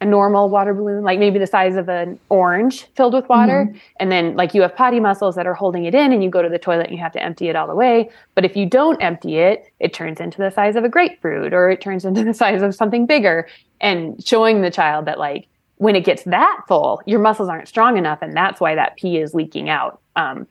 a 0.00 0.04
normal 0.04 0.50
water 0.50 0.74
balloon, 0.74 1.02
like 1.02 1.18
maybe 1.18 1.38
the 1.38 1.46
size 1.46 1.74
of 1.76 1.88
an 1.88 2.18
orange 2.28 2.84
filled 2.96 3.14
with 3.14 3.28
water. 3.28 3.66
Mm-hmm. 3.66 3.78
And 3.98 4.12
then, 4.12 4.36
like, 4.36 4.52
you 4.52 4.60
have 4.60 4.76
potty 4.76 5.00
muscles 5.00 5.36
that 5.36 5.46
are 5.46 5.54
holding 5.54 5.86
it 5.86 5.94
in, 5.94 6.12
and 6.12 6.22
you 6.22 6.28
go 6.28 6.42
to 6.42 6.50
the 6.50 6.58
toilet 6.58 6.88
and 6.88 6.92
you 6.94 7.02
have 7.02 7.12
to 7.12 7.22
empty 7.22 7.48
it 7.48 7.56
all 7.56 7.66
the 7.66 7.74
way. 7.74 8.10
But 8.34 8.44
if 8.44 8.56
you 8.56 8.66
don't 8.66 9.00
empty 9.02 9.38
it, 9.38 9.72
it 9.80 9.94
turns 9.94 10.20
into 10.20 10.38
the 10.38 10.50
size 10.50 10.76
of 10.76 10.84
a 10.84 10.88
grapefruit 10.88 11.54
or 11.54 11.70
it 11.70 11.80
turns 11.80 12.04
into 12.08 12.24
the 12.24 12.34
size 12.34 12.62
of 12.62 12.74
something 12.74 13.06
bigger. 13.06 13.48
And 13.80 14.22
showing 14.26 14.60
the 14.60 14.70
child 14.70 15.06
that, 15.06 15.18
like, 15.18 15.48
when 15.76 15.94
it 15.94 16.04
gets 16.04 16.22
that 16.24 16.62
full, 16.66 17.02
your 17.06 17.20
muscles 17.20 17.48
aren't 17.48 17.68
strong 17.68 17.98
enough, 17.98 18.20
and 18.22 18.34
that's 18.34 18.60
why 18.60 18.74
that 18.74 18.96
pee 18.96 19.18
is 19.18 19.34
leaking 19.34 19.68
out. 19.68 20.00
Um, 20.16 20.46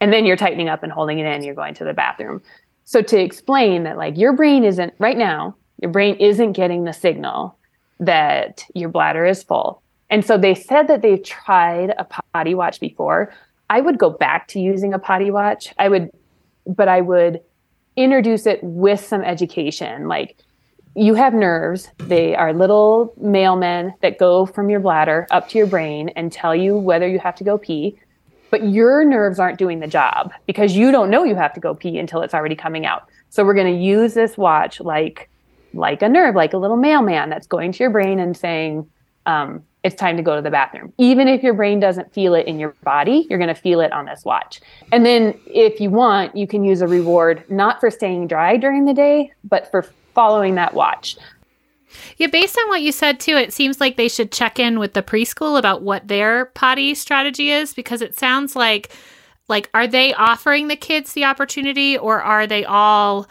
and 0.00 0.12
then 0.12 0.26
you're 0.26 0.36
tightening 0.36 0.68
up 0.68 0.82
and 0.82 0.92
holding 0.92 1.18
it 1.18 1.26
in. 1.26 1.42
You're 1.42 1.54
going 1.54 1.74
to 1.74 1.84
the 1.84 1.94
bathroom. 1.94 2.42
So 2.84 3.00
to 3.00 3.18
explain 3.18 3.84
that, 3.84 3.96
like 3.96 4.18
your 4.18 4.32
brain 4.32 4.64
isn't 4.64 4.92
right 4.98 5.16
now, 5.16 5.56
your 5.80 5.90
brain 5.90 6.16
isn't 6.16 6.52
getting 6.52 6.84
the 6.84 6.92
signal 6.92 7.56
that 8.00 8.64
your 8.74 8.88
bladder 8.88 9.24
is 9.24 9.42
full. 9.42 9.80
And 10.10 10.24
so 10.24 10.36
they 10.36 10.54
said 10.54 10.88
that 10.88 11.02
they've 11.02 11.22
tried 11.22 11.94
a 11.98 12.06
potty 12.34 12.54
watch 12.54 12.80
before. 12.80 13.32
I 13.70 13.80
would 13.80 13.98
go 13.98 14.10
back 14.10 14.48
to 14.48 14.60
using 14.60 14.92
a 14.92 14.98
potty 14.98 15.30
watch. 15.30 15.72
I 15.78 15.88
would, 15.88 16.10
but 16.66 16.88
I 16.88 17.00
would 17.00 17.40
introduce 17.96 18.46
it 18.46 18.62
with 18.62 19.00
some 19.00 19.22
education, 19.22 20.08
like 20.08 20.36
you 20.94 21.14
have 21.14 21.34
nerves. 21.34 21.88
They 21.98 22.34
are 22.36 22.52
little 22.52 23.14
mailmen 23.20 23.94
that 24.00 24.18
go 24.18 24.46
from 24.46 24.70
your 24.70 24.80
bladder 24.80 25.26
up 25.30 25.48
to 25.50 25.58
your 25.58 25.66
brain 25.66 26.10
and 26.10 26.30
tell 26.30 26.54
you 26.54 26.76
whether 26.76 27.08
you 27.08 27.18
have 27.18 27.34
to 27.36 27.44
go 27.44 27.58
pee. 27.58 27.98
But 28.50 28.68
your 28.68 29.04
nerves 29.04 29.40
aren't 29.40 29.58
doing 29.58 29.80
the 29.80 29.88
job 29.88 30.32
because 30.46 30.76
you 30.76 30.92
don't 30.92 31.10
know 31.10 31.24
you 31.24 31.34
have 31.34 31.52
to 31.54 31.60
go 31.60 31.74
pee 31.74 31.98
until 31.98 32.22
it's 32.22 32.34
already 32.34 32.54
coming 32.54 32.86
out. 32.86 33.08
So 33.30 33.44
we're 33.44 33.54
going 33.54 33.74
to 33.74 33.82
use 33.82 34.14
this 34.14 34.36
watch 34.36 34.80
like 34.80 35.28
like 35.72 36.02
a 36.02 36.08
nerve, 36.08 36.36
like 36.36 36.52
a 36.52 36.56
little 36.56 36.76
mailman 36.76 37.30
that's 37.30 37.48
going 37.48 37.72
to 37.72 37.82
your 37.82 37.90
brain 37.90 38.20
and 38.20 38.36
saying, 38.36 38.88
um, 39.26 39.64
it's 39.82 39.96
time 39.96 40.16
to 40.16 40.22
go 40.22 40.36
to 40.36 40.40
the 40.40 40.50
bathroom. 40.50 40.92
Even 40.98 41.26
if 41.26 41.42
your 41.42 41.52
brain 41.52 41.80
doesn't 41.80 42.14
feel 42.14 42.34
it 42.34 42.46
in 42.46 42.60
your 42.60 42.76
body, 42.84 43.26
you're 43.28 43.40
going 43.40 43.52
to 43.52 43.60
feel 43.60 43.80
it 43.80 43.92
on 43.92 44.06
this 44.06 44.24
watch. 44.24 44.60
And 44.92 45.04
then 45.04 45.38
if 45.46 45.80
you 45.80 45.90
want, 45.90 46.36
you 46.36 46.46
can 46.46 46.62
use 46.62 46.80
a 46.80 46.86
reward 46.86 47.44
not 47.50 47.80
for 47.80 47.90
staying 47.90 48.28
dry 48.28 48.56
during 48.56 48.84
the 48.84 48.94
day, 48.94 49.32
but 49.42 49.68
for 49.70 49.86
following 50.14 50.54
that 50.54 50.74
watch. 50.74 51.16
Yeah, 52.16 52.26
based 52.28 52.58
on 52.58 52.68
what 52.68 52.82
you 52.82 52.92
said 52.92 53.20
too, 53.20 53.36
it 53.36 53.52
seems 53.52 53.80
like 53.80 53.96
they 53.96 54.08
should 54.08 54.32
check 54.32 54.58
in 54.58 54.78
with 54.78 54.94
the 54.94 55.02
preschool 55.02 55.58
about 55.58 55.82
what 55.82 56.08
their 56.08 56.46
potty 56.46 56.94
strategy 56.94 57.50
is 57.50 57.74
because 57.74 58.02
it 58.02 58.16
sounds 58.16 58.56
like 58.56 58.90
like 59.48 59.68
are 59.74 59.86
they 59.86 60.14
offering 60.14 60.68
the 60.68 60.76
kids 60.76 61.12
the 61.12 61.24
opportunity 61.24 61.98
or 61.98 62.22
are 62.22 62.46
they 62.46 62.64
all 62.64 63.28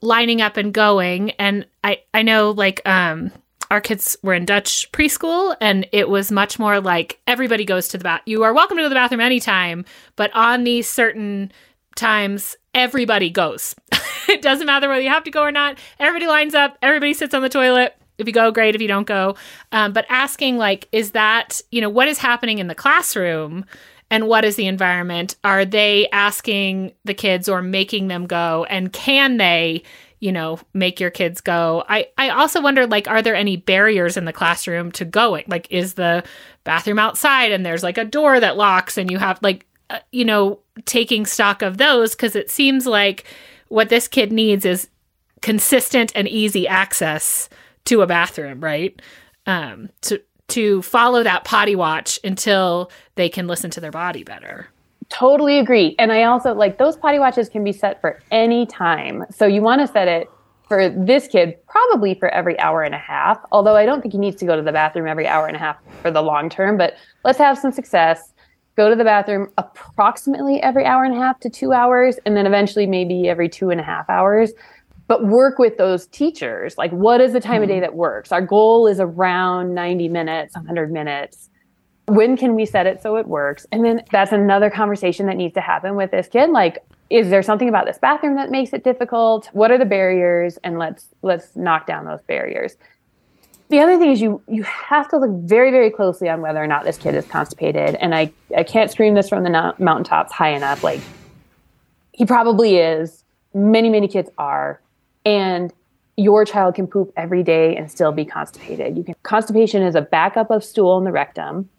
lining 0.00 0.40
up 0.40 0.56
and 0.56 0.72
going 0.72 1.32
and 1.32 1.66
I 1.82 2.02
I 2.14 2.22
know 2.22 2.50
like 2.50 2.80
um 2.86 3.32
our 3.70 3.80
kids 3.80 4.18
were 4.22 4.34
in 4.34 4.44
Dutch 4.44 4.92
preschool 4.92 5.56
and 5.60 5.88
it 5.92 6.10
was 6.10 6.30
much 6.30 6.58
more 6.58 6.78
like 6.78 7.18
everybody 7.26 7.64
goes 7.64 7.88
to 7.88 7.98
the 7.98 8.04
bath. 8.04 8.20
You 8.26 8.42
are 8.42 8.52
welcome 8.52 8.76
to 8.76 8.82
go 8.82 8.84
to 8.84 8.88
the 8.90 8.94
bathroom 8.94 9.22
anytime, 9.22 9.86
but 10.14 10.30
on 10.34 10.64
these 10.64 10.88
certain 10.88 11.50
times 11.96 12.56
everybody 12.74 13.30
goes. 13.30 13.74
it 14.38 14.42
doesn't 14.42 14.66
matter 14.66 14.88
whether 14.88 15.02
you 15.02 15.10
have 15.10 15.24
to 15.24 15.30
go 15.30 15.42
or 15.42 15.52
not. 15.52 15.78
Everybody 15.98 16.26
lines 16.26 16.54
up, 16.54 16.78
everybody 16.82 17.14
sits 17.14 17.34
on 17.34 17.42
the 17.42 17.48
toilet. 17.48 17.96
If 18.18 18.26
you 18.26 18.32
go, 18.32 18.50
great. 18.50 18.74
If 18.74 18.82
you 18.82 18.88
don't 18.88 19.06
go, 19.06 19.36
um, 19.72 19.92
but 19.92 20.04
asking 20.08 20.56
like, 20.56 20.88
is 20.92 21.12
that 21.12 21.60
you 21.70 21.80
know 21.80 21.88
what 21.88 22.08
is 22.08 22.18
happening 22.18 22.58
in 22.58 22.66
the 22.66 22.74
classroom? 22.74 23.64
and 24.12 24.28
what 24.28 24.44
is 24.44 24.56
the 24.56 24.66
environment? 24.66 25.36
Are 25.42 25.64
they 25.64 26.06
asking 26.10 26.92
the 27.06 27.14
kids 27.14 27.48
or 27.48 27.62
making 27.62 28.08
them 28.08 28.26
go? 28.26 28.66
And 28.68 28.92
can 28.92 29.38
they, 29.38 29.84
you 30.20 30.30
know, 30.30 30.60
make 30.74 31.00
your 31.00 31.08
kids 31.08 31.40
go? 31.40 31.82
I, 31.88 32.08
I 32.18 32.28
also 32.28 32.60
wonder, 32.60 32.86
like, 32.86 33.08
are 33.08 33.22
there 33.22 33.34
any 33.34 33.56
barriers 33.56 34.18
in 34.18 34.26
the 34.26 34.32
classroom 34.32 34.92
to 34.92 35.06
going? 35.06 35.44
Like, 35.48 35.66
is 35.70 35.94
the 35.94 36.24
bathroom 36.62 36.98
outside 36.98 37.52
and 37.52 37.64
there's 37.64 37.82
like 37.82 37.96
a 37.96 38.04
door 38.04 38.38
that 38.38 38.58
locks 38.58 38.98
and 38.98 39.10
you 39.10 39.16
have, 39.16 39.38
like, 39.40 39.64
uh, 39.88 40.00
you 40.10 40.26
know, 40.26 40.58
taking 40.84 41.24
stock 41.24 41.62
of 41.62 41.78
those? 41.78 42.14
Because 42.14 42.36
it 42.36 42.50
seems 42.50 42.86
like 42.86 43.24
what 43.72 43.88
this 43.88 44.06
kid 44.06 44.30
needs 44.32 44.64
is 44.64 44.88
consistent 45.40 46.12
and 46.14 46.28
easy 46.28 46.68
access 46.68 47.48
to 47.86 48.02
a 48.02 48.06
bathroom, 48.06 48.60
right? 48.60 49.00
Um, 49.46 49.88
to 50.02 50.22
to 50.48 50.82
follow 50.82 51.22
that 51.22 51.44
potty 51.44 51.74
watch 51.74 52.20
until 52.22 52.90
they 53.14 53.30
can 53.30 53.46
listen 53.46 53.70
to 53.70 53.80
their 53.80 53.90
body 53.90 54.22
better. 54.22 54.68
Totally 55.08 55.58
agree. 55.58 55.94
And 55.98 56.12
I 56.12 56.24
also 56.24 56.52
like 56.54 56.76
those 56.76 56.96
potty 56.96 57.18
watches 57.18 57.48
can 57.48 57.64
be 57.64 57.72
set 57.72 58.00
for 58.02 58.20
any 58.30 58.66
time. 58.66 59.24
So 59.30 59.46
you 59.46 59.62
want 59.62 59.80
to 59.80 59.86
set 59.86 60.08
it 60.08 60.28
for 60.68 60.90
this 60.90 61.26
kid 61.26 61.56
probably 61.66 62.14
for 62.14 62.28
every 62.28 62.58
hour 62.58 62.82
and 62.82 62.94
a 62.94 62.98
half, 62.98 63.38
although 63.50 63.76
I 63.76 63.86
don't 63.86 64.02
think 64.02 64.12
he 64.12 64.18
needs 64.18 64.36
to 64.36 64.44
go 64.44 64.56
to 64.56 64.62
the 64.62 64.72
bathroom 64.72 65.06
every 65.06 65.26
hour 65.26 65.46
and 65.46 65.56
a 65.56 65.58
half 65.58 65.76
for 66.02 66.10
the 66.10 66.22
long 66.22 66.50
term, 66.50 66.76
but 66.76 66.94
let's 67.24 67.38
have 67.38 67.58
some 67.58 67.72
success. 67.72 68.31
Go 68.76 68.88
to 68.88 68.96
the 68.96 69.04
bathroom 69.04 69.50
approximately 69.58 70.62
every 70.62 70.84
hour 70.84 71.04
and 71.04 71.14
a 71.14 71.18
half 71.18 71.38
to 71.40 71.50
two 71.50 71.72
hours, 71.72 72.18
and 72.24 72.36
then 72.36 72.46
eventually 72.46 72.86
maybe 72.86 73.28
every 73.28 73.48
two 73.48 73.70
and 73.70 73.80
a 73.80 73.84
half 73.84 74.08
hours 74.08 74.52
but 75.12 75.26
work 75.26 75.58
with 75.58 75.76
those 75.76 76.06
teachers. 76.06 76.78
Like, 76.78 76.90
what 76.90 77.20
is 77.20 77.34
the 77.34 77.40
time 77.40 77.56
mm-hmm. 77.56 77.62
of 77.64 77.68
day 77.68 77.74
mm-hmm. 77.74 77.82
that 77.82 77.94
works? 77.94 78.32
Our 78.32 78.40
goal 78.40 78.86
is 78.86 78.98
around 78.98 79.74
90 79.74 80.08
minutes, 80.08 80.54
100 80.54 80.90
minutes. 80.90 81.50
When 82.06 82.34
can 82.34 82.54
we 82.54 82.64
set 82.64 82.86
it 82.86 83.02
so 83.02 83.16
it 83.16 83.26
works? 83.26 83.66
And 83.72 83.84
then 83.84 84.02
that's 84.10 84.32
another 84.32 84.70
conversation 84.70 85.26
that 85.26 85.36
needs 85.36 85.52
to 85.54 85.60
happen 85.60 85.96
with 85.96 86.12
this 86.12 86.28
kid. 86.28 86.48
Like, 86.48 86.78
is 87.10 87.28
there 87.28 87.42
something 87.42 87.68
about 87.68 87.84
this 87.84 87.98
bathroom 87.98 88.36
that 88.36 88.50
makes 88.50 88.72
it 88.72 88.84
difficult? 88.84 89.50
What 89.52 89.70
are 89.70 89.76
the 89.76 89.84
barriers? 89.84 90.58
And 90.64 90.78
let's 90.78 91.08
let's 91.20 91.54
knock 91.56 91.86
down 91.86 92.06
those 92.06 92.22
barriers. 92.22 92.76
The 93.72 93.80
other 93.80 93.98
thing 93.98 94.10
is 94.10 94.20
you 94.20 94.42
you 94.46 94.64
have 94.64 95.08
to 95.08 95.16
look 95.16 95.30
very 95.48 95.70
very 95.70 95.88
closely 95.88 96.28
on 96.28 96.42
whether 96.42 96.62
or 96.62 96.66
not 96.66 96.84
this 96.84 96.98
kid 96.98 97.14
is 97.14 97.26
constipated. 97.26 97.94
And 97.94 98.14
I 98.14 98.30
I 98.54 98.64
can't 98.64 98.90
scream 98.90 99.14
this 99.14 99.30
from 99.30 99.44
the 99.44 99.74
mountaintops 99.78 100.30
high 100.30 100.50
enough. 100.50 100.84
Like, 100.84 101.00
he 102.12 102.26
probably 102.26 102.76
is. 102.76 103.24
Many 103.54 103.88
many 103.88 104.08
kids 104.08 104.28
are 104.36 104.78
and 105.24 105.72
your 106.18 106.44
child 106.44 106.74
can 106.74 106.86
poop 106.86 107.14
every 107.16 107.42
day 107.42 107.74
and 107.74 107.90
still 107.90 108.12
be 108.12 108.26
constipated. 108.26 108.94
You 108.94 109.04
can 109.04 109.14
constipation 109.22 109.80
is 109.80 109.94
a 109.94 110.02
backup 110.02 110.50
of 110.50 110.62
stool 110.62 110.98
in 110.98 111.04
the 111.04 111.12
rectum. 111.12 111.70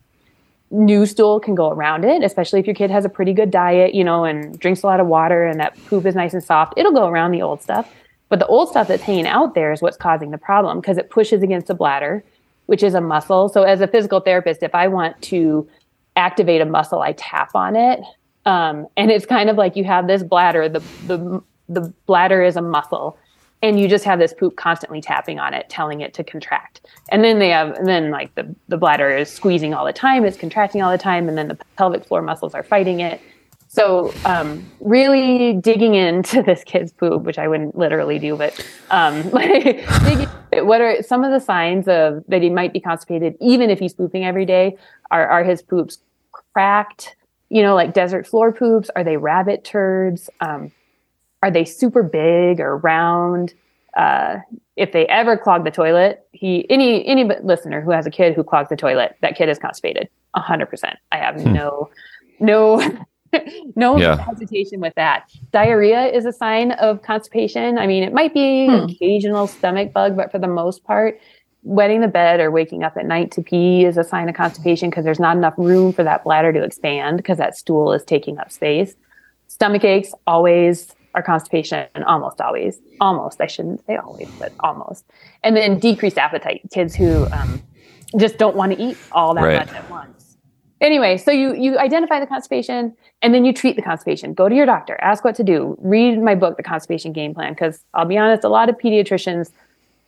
New 0.71 1.05
stool 1.05 1.39
can 1.39 1.53
go 1.53 1.69
around 1.69 2.05
it, 2.05 2.23
especially 2.23 2.59
if 2.59 2.65
your 2.65 2.73
kid 2.73 2.89
has 2.89 3.05
a 3.05 3.09
pretty 3.09 3.33
good 3.33 3.51
diet, 3.51 3.93
you 3.93 4.03
know, 4.03 4.25
and 4.25 4.57
drinks 4.59 4.81
a 4.81 4.87
lot 4.87 4.99
of 4.99 5.05
water 5.05 5.45
and 5.45 5.59
that 5.59 5.77
poop 5.85 6.07
is 6.07 6.15
nice 6.15 6.33
and 6.33 6.43
soft. 6.43 6.73
It'll 6.75 6.91
go 6.91 7.05
around 7.07 7.33
the 7.33 7.43
old 7.43 7.61
stuff. 7.61 7.87
But 8.33 8.39
the 8.39 8.47
old 8.47 8.69
stuff 8.69 8.87
that's 8.87 9.03
hanging 9.03 9.27
out 9.27 9.53
there 9.53 9.71
is 9.71 9.83
what's 9.83 9.95
causing 9.95 10.31
the 10.31 10.39
problem 10.39 10.81
because 10.81 10.97
it 10.97 11.11
pushes 11.11 11.43
against 11.43 11.67
the 11.67 11.75
bladder, 11.75 12.23
which 12.65 12.81
is 12.81 12.95
a 12.95 12.99
muscle. 12.99 13.47
So 13.47 13.61
as 13.61 13.79
a 13.79 13.85
physical 13.85 14.21
therapist, 14.21 14.63
if 14.63 14.73
I 14.73 14.87
want 14.87 15.21
to 15.29 15.69
activate 16.15 16.59
a 16.59 16.65
muscle, 16.65 17.01
I 17.01 17.11
tap 17.11 17.51
on 17.53 17.75
it. 17.75 17.99
Um, 18.47 18.87
and 18.97 19.11
it's 19.11 19.27
kind 19.27 19.51
of 19.51 19.57
like 19.57 19.75
you 19.75 19.83
have 19.83 20.07
this 20.07 20.23
bladder, 20.23 20.67
the 20.67 20.79
the 21.05 21.43
the 21.69 21.93
bladder 22.07 22.41
is 22.41 22.55
a 22.55 22.61
muscle 22.63 23.19
and 23.61 23.79
you 23.79 23.87
just 23.87 24.03
have 24.03 24.17
this 24.17 24.33
poop 24.33 24.55
constantly 24.55 24.99
tapping 24.99 25.39
on 25.39 25.53
it 25.53 25.69
telling 25.69 26.01
it 26.01 26.15
to 26.15 26.23
contract 26.23 26.81
and 27.09 27.23
then 27.23 27.37
they 27.37 27.49
have 27.49 27.69
and 27.77 27.87
then 27.87 28.09
like 28.09 28.33
the, 28.33 28.55
the 28.67 28.77
bladder 28.77 29.15
is 29.15 29.29
squeezing 29.29 29.75
all 29.75 29.85
the 29.85 29.93
time 29.93 30.25
it's 30.25 30.37
contracting 30.37 30.81
all 30.81 30.91
the 30.91 30.97
time 30.97 31.29
and 31.29 31.37
then 31.37 31.47
the 31.47 31.57
pelvic 31.77 32.03
floor 32.03 32.21
muscles 32.23 32.55
are 32.55 32.63
fighting 32.63 32.99
it 32.99 33.21
so 33.73 34.13
um, 34.25 34.63
really 34.79 35.53
digging 35.53 35.95
into 35.95 36.43
this 36.43 36.63
kid's 36.63 36.91
poop 36.91 37.23
which 37.23 37.37
i 37.37 37.47
wouldn't 37.47 37.77
literally 37.77 38.19
do 38.19 38.35
but 38.35 38.53
um, 38.91 39.29
like, 39.31 39.85
what 40.63 40.81
are 40.81 41.01
some 41.01 41.23
of 41.23 41.31
the 41.31 41.39
signs 41.39 41.87
of 41.87 42.23
that 42.27 42.41
he 42.41 42.49
might 42.49 42.73
be 42.73 42.79
constipated 42.79 43.35
even 43.39 43.69
if 43.69 43.79
he's 43.79 43.93
pooping 43.93 44.23
every 44.23 44.45
day 44.45 44.77
are, 45.11 45.27
are 45.27 45.43
his 45.43 45.61
poops 45.61 45.99
cracked 46.31 47.15
you 47.49 47.61
know 47.61 47.75
like 47.75 47.93
desert 47.93 48.25
floor 48.27 48.51
poops 48.51 48.89
are 48.95 49.03
they 49.03 49.17
rabbit 49.17 49.63
turds 49.63 50.29
um, 50.41 50.71
are 51.43 51.51
they 51.51 51.65
super 51.65 52.01
big 52.01 52.61
or 52.61 52.77
round? 52.77 53.53
Uh, 53.97 54.37
if 54.77 54.93
they 54.93 55.05
ever 55.07 55.37
clog 55.37 55.65
the 55.65 55.71
toilet, 55.71 56.25
he 56.31 56.65
any 56.69 57.05
any 57.05 57.25
listener 57.43 57.81
who 57.81 57.91
has 57.91 58.07
a 58.07 58.09
kid 58.09 58.33
who 58.33 58.43
clogs 58.45 58.69
the 58.69 58.77
toilet, 58.77 59.17
that 59.21 59.35
kid 59.35 59.49
is 59.49 59.59
constipated. 59.59 60.07
hundred 60.33 60.67
percent. 60.67 60.97
I 61.11 61.17
have 61.17 61.41
hmm. 61.41 61.51
no 61.51 61.89
no 62.39 62.77
no 63.75 63.97
yeah. 63.97 64.17
hesitation 64.17 64.79
with 64.79 64.93
that. 64.95 65.29
Diarrhea 65.51 66.07
is 66.07 66.25
a 66.25 66.33
sign 66.33 66.71
of 66.73 67.01
constipation. 67.01 67.77
I 67.77 67.87
mean, 67.87 68.03
it 68.03 68.13
might 68.13 68.33
be 68.33 68.67
hmm. 68.67 68.85
occasional 68.85 69.47
stomach 69.47 69.93
bug, 69.93 70.15
but 70.15 70.31
for 70.31 70.39
the 70.39 70.47
most 70.47 70.83
part, 70.83 71.19
wetting 71.63 72.01
the 72.01 72.07
bed 72.07 72.39
or 72.39 72.51
waking 72.51 72.83
up 72.83 72.97
at 72.97 73.05
night 73.05 73.31
to 73.31 73.41
pee 73.41 73.85
is 73.85 73.97
a 73.97 74.03
sign 74.03 74.27
of 74.27 74.35
constipation 74.35 74.89
because 74.89 75.05
there's 75.05 75.19
not 75.19 75.37
enough 75.37 75.53
room 75.57 75.93
for 75.93 76.03
that 76.03 76.23
bladder 76.23 76.51
to 76.51 76.63
expand 76.63 77.17
because 77.17 77.37
that 77.37 77.57
stool 77.57 77.93
is 77.93 78.03
taking 78.03 78.37
up 78.37 78.51
space. 78.51 78.95
Stomach 79.47 79.83
aches 79.83 80.13
always 80.27 80.93
are 81.15 81.21
constipation 81.21 81.87
almost 82.07 82.41
always 82.41 82.79
almost 82.99 83.39
i 83.39 83.45
shouldn't 83.45 83.85
say 83.85 83.95
always 83.95 84.29
but 84.39 84.51
almost 84.61 85.05
and 85.43 85.55
then 85.55 85.77
decreased 85.77 86.17
appetite 86.17 86.61
kids 86.71 86.95
who 86.95 87.25
um, 87.27 87.61
just 88.17 88.37
don't 88.37 88.55
want 88.55 88.71
to 88.71 88.81
eat 88.81 88.97
all 89.11 89.33
that 89.33 89.43
right. 89.43 89.67
much 89.67 89.75
at 89.75 89.89
once 89.89 90.22
anyway 90.83 91.17
so 91.17 91.31
you 91.31 91.55
you 91.55 91.79
identify 91.79 92.19
the 92.19 92.27
constipation 92.27 92.93
and 93.21 93.33
then 93.33 93.45
you 93.45 93.53
treat 93.53 93.75
the 93.75 93.81
constipation. 93.81 94.33
Go 94.33 94.49
to 94.49 94.55
your 94.55 94.65
doctor. 94.65 94.99
Ask 95.01 95.23
what 95.23 95.35
to 95.35 95.43
do. 95.43 95.77
Read 95.79 96.21
my 96.21 96.35
book 96.35 96.57
the 96.57 96.63
constipation 96.63 97.13
game 97.13 97.33
plan 97.33 97.53
because 97.53 97.83
i'll 97.93 98.05
be 98.05 98.17
honest 98.17 98.43
a 98.43 98.49
lot 98.49 98.69
of 98.69 98.77
pediatricians 98.77 99.51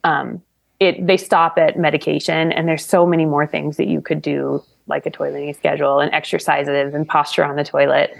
um, 0.04 0.42
it 0.80 1.06
they 1.06 1.18
stop 1.18 1.58
at 1.58 1.80
medication 1.80 2.52
and 2.52 2.68
there's 2.68 2.86
so 2.86 3.06
many 3.06 3.26
more 3.26 3.48
things 3.48 3.78
that 3.78 3.88
you 3.88 4.02
could 4.02 4.22
do 4.22 4.64
like 4.88 5.06
a 5.06 5.12
toileting 5.12 5.56
schedule 5.56 6.00
and 6.00 6.14
exercises 6.14 6.94
and 6.94 7.08
posture 7.08 7.44
on 7.44 7.56
the 7.56 7.64
toilet. 7.64 8.16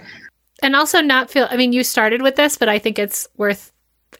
And 0.62 0.74
also 0.74 1.00
not 1.00 1.30
feel 1.30 1.46
i 1.50 1.56
mean 1.56 1.72
you 1.72 1.84
started 1.84 2.22
with 2.22 2.36
this 2.36 2.56
but 2.56 2.68
i 2.68 2.78
think 2.78 2.98
it's 2.98 3.28
worth 3.36 3.72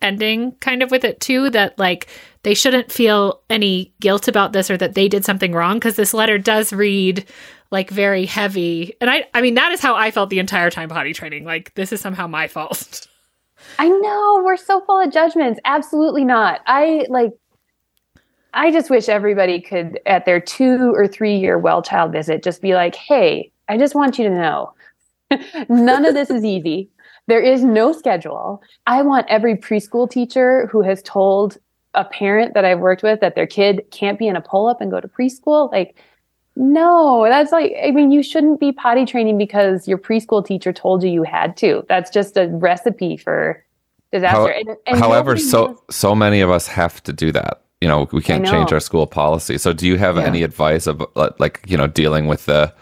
ending 0.03 0.53
kind 0.61 0.83
of 0.83 0.91
with 0.91 1.05
it 1.05 1.21
too 1.21 1.51
that 1.51 1.79
like 1.79 2.09
they 2.47 2.55
shouldn't 2.55 2.93
feel 2.93 3.43
any 3.51 3.93
guilt 4.01 4.29
about 4.29 4.53
this 4.53 4.71
or 4.71 4.77
that 4.77 4.95
they 4.95 5.09
did 5.09 5.25
something 5.25 5.51
wrong 5.51 5.75
because 5.75 5.97
this 5.97 6.15
letter 6.15 6.39
does 6.39 6.73
read 6.73 7.25
like 7.73 7.91
very 7.91 8.25
heavy. 8.25 8.95
And 9.01 9.11
i 9.11 9.27
i 9.35 9.43
mean 9.43 9.55
that 9.55 9.73
is 9.73 9.81
how 9.81 9.97
i 9.97 10.13
felt 10.13 10.31
the 10.31 10.39
entire 10.39 10.71
time 10.71 10.89
potty 10.89 11.13
training. 11.13 11.45
Like 11.45 11.75
this 11.75 11.93
is 11.93 12.01
somehow 12.01 12.29
my 12.29 12.47
fault. 12.47 13.09
I 13.81 13.89
know 13.89 14.43
we're 14.45 14.57
so 14.57 14.81
full 14.83 15.01
of 15.01 15.13
judgments. 15.13 15.59
Absolutely 15.65 16.25
not. 16.25 16.61
I 16.67 17.07
like 17.09 17.33
i 18.55 18.71
just 18.71 18.91
wish 18.91 19.09
everybody 19.09 19.61
could 19.61 19.99
at 20.07 20.25
their 20.25 20.41
two 20.41 20.93
or 20.95 21.09
three 21.09 21.37
year 21.37 21.59
well 21.59 21.83
child 21.83 22.13
visit 22.13 22.45
just 22.45 22.63
be 22.63 22.75
like 22.75 22.95
hey 22.95 23.51
i 23.69 23.77
just 23.77 23.95
want 23.95 24.19
you 24.19 24.25
to 24.29 24.31
know 24.31 24.73
None 25.69 26.05
of 26.05 26.15
this 26.15 26.31
is 26.31 26.45
easy. 26.45 26.89
There 27.29 27.41
is 27.41 27.65
no 27.65 27.93
schedule. 27.93 28.63
I 28.87 29.03
want 29.03 29.27
every 29.29 29.57
preschool 29.57 30.09
teacher 30.09 30.69
who 30.71 30.83
has 30.83 31.03
told 31.03 31.59
a 31.97 32.05
parent 32.05 32.55
that 32.55 32.65
I've 32.65 32.79
worked 32.79 33.03
with 33.03 33.21
that 33.21 33.35
their 33.35 33.47
kid 33.47 33.85
can't 33.91 34.19
be 34.19 34.29
in 34.29 34.37
a 34.37 34.41
pull 34.41 34.69
up 34.69 34.81
and 34.81 34.91
go 34.91 35.01
to 35.01 35.09
preschool. 35.09 35.73
Like, 35.73 35.97
no, 36.55 37.25
that's 37.25 37.53
like, 37.53 37.75
I 37.83 37.91
mean, 37.91 38.11
you 38.11 38.23
shouldn't 38.23 38.61
be 38.61 38.73
potty 38.73 39.05
training 39.05 39.39
because 39.39 39.89
your 39.89 39.99
preschool 39.99 40.47
teacher 40.47 40.73
told 40.73 41.03
you 41.03 41.11
you 41.11 41.23
had 41.23 41.57
to. 41.59 41.85
That's 41.89 42.11
just 42.11 42.37
a 42.37 42.49
recipe 42.49 43.17
for 43.17 43.65
disaster. 44.13 44.39
How, 44.39 44.47
and, 44.47 44.77
and 44.87 44.99
however, 44.99 45.37
so, 45.37 45.67
knows- 45.67 45.79
so 45.91 46.15
many 46.15 46.41
of 46.41 46.51
us 46.51 46.69
have 46.69 47.03
to 47.05 47.13
do 47.13 47.33
that. 47.33 47.63
you 47.81 47.89
know 47.89 48.09
we 48.13 48.23
can't 48.23 48.47
change 48.47 48.73
our 48.73 48.81
school 48.81 49.07
policy. 49.07 49.59
So 49.59 49.73
do 49.73 49.87
you 49.87 49.99
have 49.99 50.17
yeah. 50.17 50.25
any 50.25 50.43
advice 50.43 50.87
of 50.87 51.05
like 51.15 51.61
you 51.67 51.77
know 51.77 51.87
dealing 51.87 52.27
with 52.27 52.47
the 52.47 52.73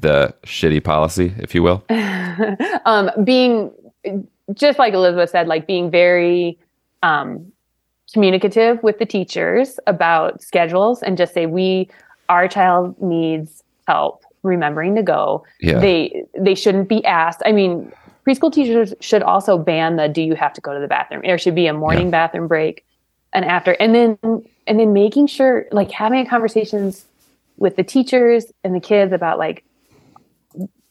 the 0.00 0.34
shitty 0.44 0.82
policy, 0.82 1.34
if 1.38 1.54
you 1.54 1.62
will? 1.62 1.84
um, 2.84 3.10
being 3.24 3.72
just 4.52 4.78
like 4.78 4.94
Elizabeth 4.94 5.30
said, 5.30 5.48
like 5.48 5.66
being 5.66 5.90
very 5.90 6.58
um, 7.02 7.52
communicative 8.14 8.80
with 8.82 8.98
the 9.00 9.04
teachers 9.04 9.78
about 9.88 10.40
schedules 10.40 11.02
and 11.02 11.18
just 11.18 11.34
say 11.34 11.46
we 11.46 11.90
our 12.28 12.48
child 12.48 12.94
needs 13.02 13.62
help 13.88 14.22
remembering 14.44 14.94
to 14.94 15.02
go. 15.02 15.44
Yeah. 15.60 15.80
They 15.80 16.24
they 16.38 16.54
shouldn't 16.54 16.88
be 16.88 17.04
asked. 17.04 17.42
I 17.44 17.50
mean, 17.50 17.92
preschool 18.26 18.52
teachers 18.52 18.94
should 19.00 19.22
also 19.22 19.58
ban 19.58 19.96
the 19.96 20.08
do 20.08 20.22
you 20.22 20.36
have 20.36 20.52
to 20.54 20.60
go 20.60 20.72
to 20.72 20.80
the 20.80 20.86
bathroom? 20.86 21.22
There 21.24 21.36
should 21.36 21.56
be 21.56 21.66
a 21.66 21.74
morning 21.74 22.06
yeah. 22.06 22.12
bathroom 22.12 22.46
break 22.46 22.84
and 23.32 23.44
after 23.44 23.72
and 23.72 23.94
then 23.94 24.18
and 24.68 24.78
then 24.78 24.92
making 24.92 25.26
sure 25.26 25.66
like 25.72 25.90
having 25.90 26.24
conversations 26.24 27.04
with 27.56 27.74
the 27.74 27.82
teachers 27.82 28.46
and 28.62 28.74
the 28.76 28.80
kids 28.80 29.12
about 29.12 29.38
like 29.38 29.64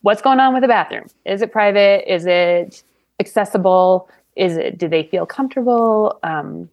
what's 0.02 0.22
going 0.22 0.42
on 0.42 0.54
with 0.54 0.62
the 0.62 0.68
bathroom? 0.68 1.06
Is 1.26 1.42
it 1.42 1.54
private? 1.54 2.14
Is 2.14 2.26
it 2.26 2.84
accessible? 3.22 4.10
Is 4.36 4.58
it 4.58 4.78
do 4.78 4.90
they 4.90 5.04
feel 5.04 5.26
comfortable? 5.26 6.20
Um, 6.22 6.70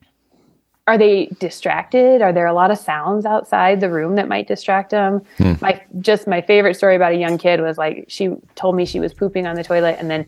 are 0.90 0.98
they 0.98 1.26
distracted? 1.38 2.20
Are 2.20 2.32
there 2.32 2.46
a 2.46 2.52
lot 2.52 2.72
of 2.72 2.78
sounds 2.78 3.24
outside 3.24 3.80
the 3.80 3.90
room 3.90 4.16
that 4.16 4.26
might 4.26 4.48
distract 4.48 4.90
them? 4.90 5.22
Hmm. 5.38 5.54
My 5.60 5.80
just 6.00 6.26
my 6.26 6.40
favorite 6.40 6.74
story 6.74 6.96
about 6.96 7.12
a 7.12 7.16
young 7.16 7.38
kid 7.38 7.60
was 7.60 7.78
like 7.78 8.06
she 8.08 8.30
told 8.56 8.74
me 8.74 8.84
she 8.84 8.98
was 8.98 9.14
pooping 9.14 9.46
on 9.46 9.54
the 9.54 9.62
toilet 9.62 9.96
and 10.00 10.10
then 10.10 10.26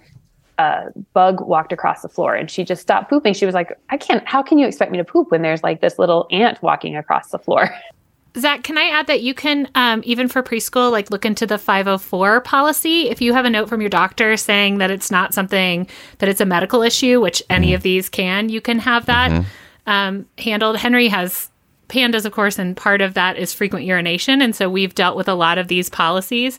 a 0.58 0.92
bug 1.14 1.40
walked 1.40 1.72
across 1.72 2.02
the 2.02 2.08
floor 2.08 2.34
and 2.34 2.48
she 2.50 2.62
just 2.64 2.80
stopped 2.82 3.10
pooping. 3.10 3.34
She 3.34 3.46
was 3.46 3.54
like, 3.54 3.76
I 3.90 3.96
can't, 3.96 4.26
how 4.28 4.42
can 4.42 4.58
you 4.58 4.66
expect 4.66 4.92
me 4.92 4.98
to 4.98 5.04
poop 5.04 5.30
when 5.30 5.42
there's 5.42 5.62
like 5.62 5.80
this 5.80 5.98
little 5.98 6.28
ant 6.30 6.62
walking 6.62 6.96
across 6.96 7.30
the 7.30 7.38
floor? 7.38 7.74
Zak, 8.38 8.62
can 8.62 8.78
I 8.78 8.84
add 8.84 9.08
that 9.08 9.20
you 9.20 9.34
can, 9.34 9.68
um, 9.74 10.00
even 10.04 10.26
for 10.26 10.42
preschool, 10.42 10.90
like 10.90 11.10
look 11.10 11.26
into 11.26 11.46
the 11.46 11.58
504 11.58 12.40
policy. 12.40 13.10
If 13.10 13.20
you 13.20 13.34
have 13.34 13.44
a 13.44 13.50
note 13.50 13.68
from 13.68 13.82
your 13.82 13.90
doctor 13.90 14.38
saying 14.38 14.78
that 14.78 14.90
it's 14.90 15.10
not 15.10 15.34
something 15.34 15.86
that 16.18 16.30
it's 16.30 16.40
a 16.40 16.46
medical 16.46 16.82
issue, 16.82 17.20
which 17.20 17.42
any 17.50 17.68
mm-hmm. 17.68 17.74
of 17.74 17.82
these 17.82 18.08
can, 18.08 18.48
you 18.48 18.62
can 18.62 18.78
have 18.78 19.04
that 19.06 19.30
mm-hmm. 19.32 19.48
Um, 19.86 20.26
handled. 20.38 20.76
Henry 20.76 21.08
has 21.08 21.50
PANDAS, 21.88 22.24
of 22.24 22.32
course, 22.32 22.58
and 22.58 22.76
part 22.76 23.00
of 23.00 23.14
that 23.14 23.36
is 23.36 23.52
frequent 23.52 23.84
urination. 23.84 24.40
And 24.40 24.54
so 24.56 24.70
we've 24.70 24.94
dealt 24.94 25.16
with 25.16 25.28
a 25.28 25.34
lot 25.34 25.58
of 25.58 25.68
these 25.68 25.90
policies. 25.90 26.58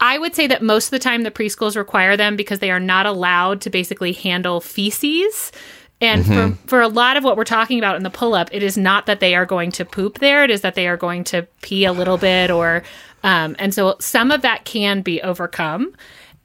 I 0.00 0.18
would 0.18 0.34
say 0.34 0.46
that 0.48 0.62
most 0.62 0.86
of 0.86 0.90
the 0.90 0.98
time 0.98 1.22
the 1.22 1.30
preschools 1.30 1.76
require 1.76 2.16
them 2.16 2.36
because 2.36 2.58
they 2.58 2.70
are 2.70 2.80
not 2.80 3.06
allowed 3.06 3.60
to 3.62 3.70
basically 3.70 4.12
handle 4.12 4.60
feces. 4.60 5.52
And 6.00 6.24
mm-hmm. 6.24 6.52
for, 6.54 6.68
for 6.68 6.80
a 6.80 6.88
lot 6.88 7.16
of 7.16 7.24
what 7.24 7.36
we're 7.36 7.44
talking 7.44 7.78
about 7.78 7.96
in 7.96 8.02
the 8.02 8.10
pull 8.10 8.34
up, 8.34 8.50
it 8.52 8.62
is 8.62 8.76
not 8.76 9.06
that 9.06 9.20
they 9.20 9.34
are 9.34 9.46
going 9.46 9.70
to 9.72 9.84
poop 9.84 10.18
there. 10.18 10.42
It 10.44 10.50
is 10.50 10.60
that 10.62 10.74
they 10.74 10.88
are 10.88 10.96
going 10.96 11.24
to 11.24 11.46
pee 11.62 11.84
a 11.84 11.92
little 11.92 12.18
bit 12.18 12.50
or, 12.50 12.82
um, 13.22 13.54
and 13.58 13.72
so 13.72 13.96
some 14.00 14.32
of 14.32 14.42
that 14.42 14.64
can 14.64 15.02
be 15.02 15.22
overcome. 15.22 15.94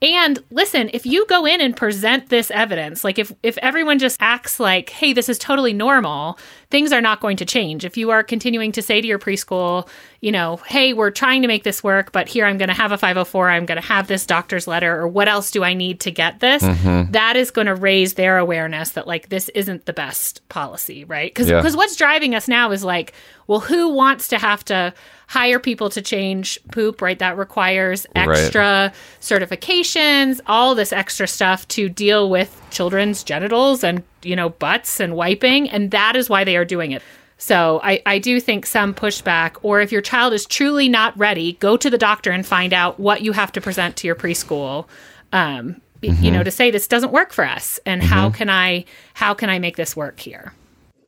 And 0.00 0.38
listen, 0.50 0.90
if 0.92 1.04
you 1.04 1.26
go 1.26 1.44
in 1.44 1.60
and 1.60 1.76
present 1.76 2.28
this 2.28 2.52
evidence, 2.52 3.02
like 3.02 3.18
if 3.18 3.32
if 3.42 3.58
everyone 3.58 3.98
just 3.98 4.16
acts 4.20 4.60
like, 4.60 4.90
"Hey, 4.90 5.12
this 5.12 5.28
is 5.28 5.38
totally 5.38 5.72
normal," 5.72 6.38
things 6.70 6.92
are 6.92 7.00
not 7.00 7.20
going 7.20 7.36
to 7.38 7.44
change. 7.44 7.84
If 7.84 7.96
you 7.96 8.10
are 8.10 8.22
continuing 8.22 8.70
to 8.72 8.82
say 8.82 9.00
to 9.00 9.06
your 9.06 9.18
preschool, 9.18 9.88
you 10.20 10.32
know, 10.32 10.56
"Hey, 10.66 10.92
we're 10.92 11.10
trying 11.10 11.42
to 11.42 11.48
make 11.48 11.64
this 11.64 11.82
work, 11.82 12.12
but 12.12 12.28
here 12.28 12.44
I'm 12.44 12.58
going 12.58 12.68
to 12.68 12.74
have 12.74 12.92
a 12.92 12.98
504, 12.98 13.50
I'm 13.50 13.66
going 13.66 13.80
to 13.80 13.86
have 13.86 14.06
this 14.08 14.26
doctor's 14.26 14.66
letter 14.66 15.00
or 15.00 15.08
what 15.08 15.28
else 15.28 15.50
do 15.50 15.64
I 15.64 15.74
need 15.74 16.00
to 16.00 16.10
get 16.10 16.40
this?" 16.40 16.62
Mm-hmm. 16.62 17.12
That 17.12 17.36
is 17.36 17.50
going 17.50 17.66
to 17.66 17.74
raise 17.74 18.14
their 18.14 18.38
awareness 18.38 18.90
that 18.90 19.06
like 19.06 19.28
this 19.28 19.48
isn't 19.50 19.86
the 19.86 19.92
best 19.92 20.46
policy, 20.48 21.04
right? 21.04 21.34
Cuz 21.34 21.48
yeah. 21.48 21.62
cuz 21.62 21.76
what's 21.76 21.96
driving 21.96 22.34
us 22.34 22.48
now 22.48 22.70
is 22.72 22.84
like, 22.84 23.12
well, 23.48 23.60
who 23.60 23.88
wants 23.88 24.28
to 24.28 24.38
have 24.38 24.64
to 24.66 24.92
hire 25.28 25.58
people 25.58 25.90
to 25.90 26.02
change 26.02 26.58
poop, 26.72 27.02
right? 27.02 27.18
That 27.18 27.36
requires 27.36 28.06
extra 28.14 28.62
right. 28.62 28.92
certifications, 29.20 30.40
all 30.46 30.74
this 30.74 30.92
extra 30.92 31.26
stuff 31.26 31.68
to 31.68 31.88
deal 31.88 32.30
with 32.30 32.60
children's 32.70 33.22
genitals 33.22 33.84
and, 33.84 34.02
you 34.22 34.36
know, 34.36 34.50
butts 34.50 35.00
and 35.00 35.14
wiping. 35.14 35.68
And 35.70 35.90
that 35.90 36.16
is 36.16 36.28
why 36.30 36.44
they 36.44 36.56
are 36.56 36.64
doing 36.64 36.92
it. 36.92 37.02
So 37.38 37.80
I, 37.82 38.02
I 38.04 38.18
do 38.18 38.40
think 38.40 38.66
some 38.66 38.92
pushback, 38.92 39.56
or 39.62 39.80
if 39.80 39.92
your 39.92 40.02
child 40.02 40.32
is 40.32 40.44
truly 40.44 40.88
not 40.88 41.16
ready, 41.16 41.54
go 41.54 41.76
to 41.76 41.88
the 41.88 41.98
doctor 41.98 42.30
and 42.30 42.44
find 42.44 42.72
out 42.72 42.98
what 42.98 43.22
you 43.22 43.32
have 43.32 43.52
to 43.52 43.60
present 43.60 43.96
to 43.96 44.06
your 44.06 44.16
preschool. 44.16 44.86
Um, 45.32 45.80
mm-hmm. 46.02 46.22
you 46.22 46.30
know, 46.30 46.42
to 46.42 46.50
say 46.50 46.70
this 46.70 46.88
doesn't 46.88 47.12
work 47.12 47.32
for 47.32 47.44
us, 47.44 47.78
and 47.86 48.02
mm-hmm. 48.02 48.12
how 48.12 48.30
can 48.30 48.50
I 48.50 48.84
how 49.14 49.34
can 49.34 49.50
I 49.50 49.58
make 49.58 49.76
this 49.76 49.96
work 49.96 50.20
here? 50.20 50.52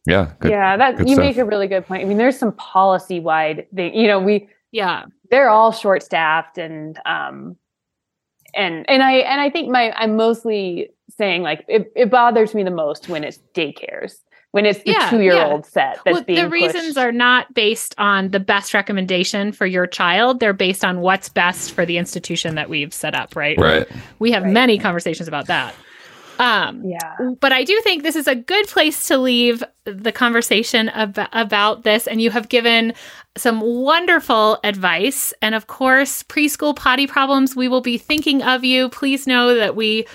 Yeah. 0.07 0.33
Good, 0.41 0.51
yeah. 0.51 0.77
That 0.77 0.99
you 1.01 1.15
stuff. 1.15 1.19
make 1.19 1.37
a 1.37 1.45
really 1.45 1.67
good 1.67 1.87
point. 1.87 2.03
I 2.03 2.05
mean, 2.07 2.19
there's 2.19 2.39
some 2.39 2.53
policy 2.53 3.21
wide 3.21 3.67
thing, 3.75 3.95
you 3.95 4.07
know, 4.07 4.19
we, 4.19 4.49
yeah, 4.73 5.05
they're 5.31 5.49
all 5.49 5.73
short 5.73 6.03
staffed 6.03 6.59
and, 6.59 6.99
um, 7.05 7.57
and, 8.55 8.89
and 8.89 9.03
I, 9.03 9.13
and 9.19 9.41
I 9.41 9.51
think 9.51 9.71
my, 9.71 9.93
I'm 9.93 10.17
mostly 10.17 10.91
saying 11.17 11.43
like, 11.43 11.65
it, 11.69 11.93
it 11.95 12.11
bothers 12.11 12.55
me 12.55 12.63
the 12.63 12.71
most 12.71 13.09
when 13.09 13.25
it's 13.25 13.39
daycares 13.55 14.17
when 14.53 14.67
it's 14.67 14.83
the 14.83 14.93
yeah, 14.93 15.11
two 15.11 15.21
year 15.21 15.41
old 15.41 15.65
yeah. 15.65 15.71
set 15.71 15.99
that's 16.05 16.15
well, 16.15 16.25
being 16.25 16.43
the 16.43 16.49
reasons 16.49 16.97
are 16.97 17.13
not 17.13 17.53
based 17.55 17.95
on 17.99 18.31
the 18.31 18.41
best 18.41 18.75
recommendation 18.75 19.53
for 19.53 19.67
your 19.67 19.87
child 19.87 20.41
they're 20.41 20.53
based 20.53 20.85
on 20.85 21.01
what's 21.01 21.29
best 21.29 21.73
for 21.73 21.87
the 21.87 21.99
institution 21.99 22.55
that 22.55 22.69
we've 22.69 22.93
set 22.93 23.15
up 23.15 23.37
right 23.37 23.59
right 23.59 23.89
we 24.19 24.31
have 24.33 24.43
right. 24.43 24.53
many 24.53 24.79
conversations 24.79 25.29
about 25.29 25.47
that 25.47 25.75
um, 26.41 26.83
yeah. 26.83 27.17
But 27.39 27.53
I 27.53 27.65
do 27.65 27.79
think 27.83 28.03
this 28.03 28.17
is 28.17 28.27
a 28.27 28.35
good 28.35 28.67
place 28.67 29.07
to 29.09 29.19
leave 29.19 29.63
the 29.85 30.11
conversation 30.11 30.89
ab- 30.89 31.29
about 31.35 31.83
this. 31.83 32.07
And 32.07 32.23
you 32.23 32.31
have 32.31 32.49
given 32.49 32.95
some 33.37 33.61
wonderful 33.61 34.59
advice. 34.65 35.35
And 35.43 35.55
of 35.55 35.67
course, 35.67 36.23
preschool 36.23 36.75
potty 36.75 37.07
problems, 37.07 37.55
we 37.55 37.69
will 37.69 37.83
be 37.83 37.99
thinking 37.99 38.43
of 38.43 38.65
you. 38.65 38.89
Please 38.89 39.27
know 39.27 39.55
that 39.55 39.77
we 39.77 40.07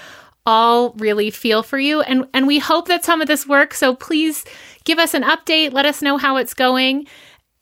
all 0.45 0.91
really 0.93 1.29
feel 1.29 1.63
for 1.63 1.79
you 1.79 2.01
and 2.01 2.27
and 2.33 2.47
we 2.47 2.59
hope 2.59 2.87
that 2.87 3.03
some 3.03 3.21
of 3.21 3.27
this 3.27 3.47
works 3.47 3.77
so 3.79 3.95
please 3.95 4.45
give 4.83 4.99
us 4.99 5.13
an 5.13 5.23
update 5.23 5.73
let 5.73 5.85
us 5.85 6.01
know 6.01 6.17
how 6.17 6.37
it's 6.37 6.53
going 6.53 7.07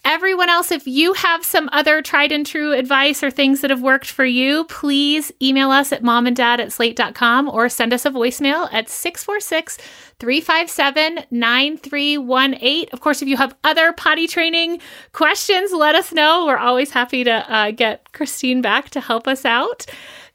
Everyone 0.06 0.50
else, 0.50 0.69
if 0.69 0.86
you 0.86 1.13
have 1.13 1.46
some 1.46 1.69
other 1.72 2.02
tried 2.02 2.34
and 2.34 2.46
true 2.46 2.74
advice 2.74 3.24
or 3.24 3.32
things 3.32 3.62
that 3.62 3.69
have 3.69 3.82
worked 3.82 4.12
for 4.12 4.26
you, 4.26 4.65
please 4.65 5.32
email 5.41 5.72
us 5.72 5.93
at 5.93 6.04
momanddad 6.04 6.60
at 6.60 6.74
slate.com 6.74 7.48
or 7.48 7.69
send 7.69 7.93
us 7.93 8.06
a 8.06 8.10
voicemail 8.10 8.67
at 8.74 8.89
646 8.89 9.78
357 10.19 11.19
9318. 11.32 12.88
Of 12.91 13.00
course, 13.00 13.22
if 13.22 13.30
you 13.30 13.38
have 13.38 13.56
other 13.63 13.93
potty 13.93 14.28
training 14.28 14.82
questions, 15.13 15.72
let 15.72 15.96
us 15.96 16.12
know. 16.12 16.48
We're 16.48 16.58
always 16.58 16.91
happy 16.91 17.24
to 17.24 17.32
uh, 17.32 17.72
get 17.72 18.12
Christine 18.12 18.62
back 18.62 18.89
to 18.89 19.00
help 19.00 19.26
us 19.26 19.46
out. 19.46 19.86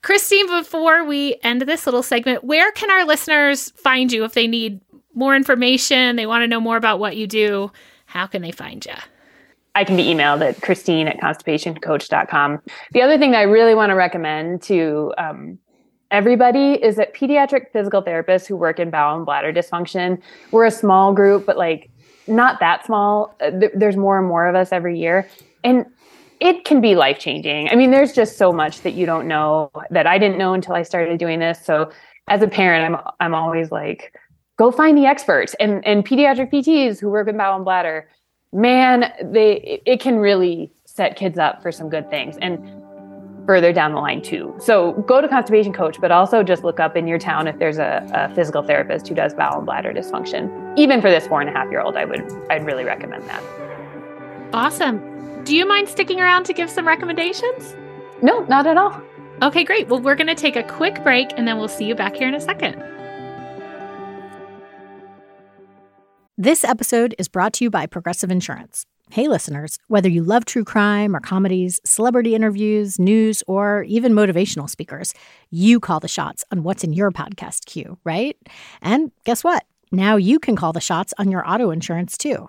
Christine, 0.03 0.47
before 0.47 1.05
we 1.05 1.37
end 1.43 1.63
this 1.63 1.87
little 1.87 2.03
segment, 2.03 2.45
where 2.45 2.71
can 2.73 2.91
our 2.91 3.05
listeners 3.05 3.71
find 3.71 4.13
you 4.13 4.25
if 4.25 4.35
they 4.35 4.47
need 4.47 4.81
more 5.15 5.35
information, 5.35 6.17
they 6.17 6.27
want 6.27 6.43
to 6.43 6.47
know 6.47 6.61
more 6.61 6.77
about 6.77 7.01
what 7.01 7.17
you 7.17 7.27
do? 7.27 7.73
How 8.07 8.27
can 8.27 8.41
they 8.43 8.53
find 8.53 8.85
you? 8.87 8.95
I 9.75 9.85
can 9.85 9.97
be 9.97 10.05
emailed 10.05 10.47
at 10.47 10.61
christine 10.63 11.09
at 11.09 11.19
constipationcoach.com. 11.21 12.61
The 12.93 13.03
other 13.03 13.19
thing 13.19 13.33
that 13.33 13.39
I 13.39 13.43
really 13.43 13.75
want 13.75 13.91
to 13.91 13.95
recommend 13.95 14.63
to 14.63 15.13
um, 15.19 15.59
everybody 16.11 16.73
is 16.73 16.97
that 16.97 17.15
pediatric 17.15 17.71
physical 17.73 18.03
therapists 18.03 18.47
who 18.47 18.57
work 18.57 18.79
in 18.81 18.91
bowel 18.91 19.17
and 19.17 19.27
bladder 19.27 19.53
dysfunction, 19.53 20.21
we're 20.51 20.65
a 20.65 20.71
small 20.71 21.13
group, 21.13 21.47
but 21.47 21.57
like 21.57 21.91
not 22.27 22.61
that 22.61 22.85
small. 22.87 23.37
Uh, 23.41 23.51
there's 23.75 23.97
more 23.97 24.19
and 24.19 24.27
more 24.27 24.47
of 24.47 24.55
us 24.55 24.73
every 24.73 24.99
year. 24.99 25.29
And 25.65 25.87
it 26.40 26.64
can 26.64 26.81
be 26.81 26.94
life 26.94 27.18
changing. 27.18 27.68
I 27.68 27.74
mean, 27.74 27.90
there's 27.90 28.12
just 28.12 28.38
so 28.38 28.53
much 28.53 28.83
that 28.83 28.92
you 28.92 29.07
don't 29.07 29.27
know 29.27 29.70
that 29.90 30.07
I 30.07 30.18
didn't 30.18 30.38
know 30.38 30.55
until 30.55 30.74
I 30.74 30.83
started 30.83 31.18
doing 31.18 31.38
this. 31.38 31.64
So 31.64 31.90
as 32.29 32.42
a 32.42 32.48
parent, 32.48 32.94
I'm 32.94 33.01
I'm 33.20 33.35
always 33.35 33.70
like, 33.70 34.14
go 34.57 34.70
find 34.70 34.96
the 34.96 35.07
experts 35.07 35.55
and 35.61 35.85
and 35.87 36.07
pediatric 36.07 36.53
PTs 36.53 37.01
who 37.01 37.11
work 37.11 37.29
in 37.29 37.37
bowel 37.37 37.57
and 37.57 37.64
bladder 37.64 38.09
man, 38.53 39.12
they 39.22 39.81
it 39.85 40.01
can 40.01 40.18
really 40.18 40.70
set 40.85 41.16
kids 41.16 41.38
up 41.38 41.62
for 41.62 41.70
some 41.70 41.88
good 41.88 42.09
things 42.11 42.37
and 42.40 42.59
further 43.46 43.72
down 43.72 43.92
the 43.92 44.01
line 44.01 44.20
too. 44.20 44.55
So 44.59 44.92
go 45.07 45.20
to 45.20 45.29
constipation 45.29 45.72
coach, 45.72 45.98
but 46.01 46.11
also 46.11 46.42
just 46.42 46.64
look 46.64 46.81
up 46.81 46.96
in 46.96 47.07
your 47.07 47.18
town 47.18 47.48
if 47.48 47.59
there's 47.59 47.79
a, 47.79 48.07
a 48.12 48.35
physical 48.35 48.62
therapist 48.62 49.09
who 49.09 49.14
does 49.14 49.33
bowel 49.33 49.57
and 49.57 49.66
bladder 49.66 49.92
dysfunction. 49.92 50.74
Even 50.77 51.01
for 51.01 51.11
this 51.11 51.27
four 51.27 51.40
and 51.40 51.48
a 51.48 51.53
half 51.53 51.70
year 51.70 51.81
old, 51.81 51.96
I 51.96 52.05
would 52.05 52.31
I'd 52.51 52.64
really 52.66 52.85
recommend 52.85 53.24
that. 53.29 53.42
Awesome. 54.53 55.18
Do 55.44 55.57
you 55.57 55.66
mind 55.66 55.88
sticking 55.88 56.20
around 56.20 56.44
to 56.44 56.53
give 56.53 56.68
some 56.68 56.87
recommendations? 56.87 57.74
No, 58.22 58.40
not 58.44 58.66
at 58.66 58.77
all. 58.77 59.01
Okay, 59.40 59.64
great. 59.64 59.88
Well, 59.88 60.01
we're 60.01 60.16
going 60.16 60.27
to 60.27 60.35
take 60.35 60.57
a 60.57 60.62
quick 60.62 61.03
break 61.03 61.31
and 61.37 61.46
then 61.46 61.59
we'll 61.59 61.68
see 61.68 61.85
you 61.85 61.94
back 61.94 62.16
here 62.16 62.29
in 62.29 62.35
a 62.35 62.40
second. 62.40 62.83
This 66.37 66.64
episode 66.64 67.14
is 67.18 67.29
brought 67.29 67.53
to 67.55 67.64
you 67.64 67.70
by 67.70 67.87
Progressive 67.87 68.31
Insurance. 68.31 68.85
Hey, 69.11 69.27
listeners, 69.27 69.79
whether 69.88 70.09
you 70.09 70.22
love 70.22 70.44
true 70.44 70.64
crime 70.64 71.16
or 71.16 71.20
comedies, 71.20 71.81
celebrity 71.85 72.35
interviews, 72.35 72.98
news, 72.98 73.42
or 73.46 73.85
even 73.85 74.12
motivational 74.12 74.68
speakers, 74.68 75.14
you 75.51 75.81
call 75.81 75.98
the 75.98 76.09
shots 76.09 76.44
on 76.53 76.62
what's 76.62 76.85
in 76.85 76.92
your 76.92 77.11
podcast 77.11 77.64
queue, 77.64 77.98
right? 78.05 78.37
And 78.83 79.11
guess 79.24 79.42
what? 79.42 79.64
Now 79.90 80.16
you 80.16 80.38
can 80.38 80.57
call 80.57 80.72
the 80.74 80.81
shots 80.81 81.14
on 81.18 81.31
your 81.31 81.48
auto 81.48 81.70
insurance 81.70 82.18
too. 82.18 82.48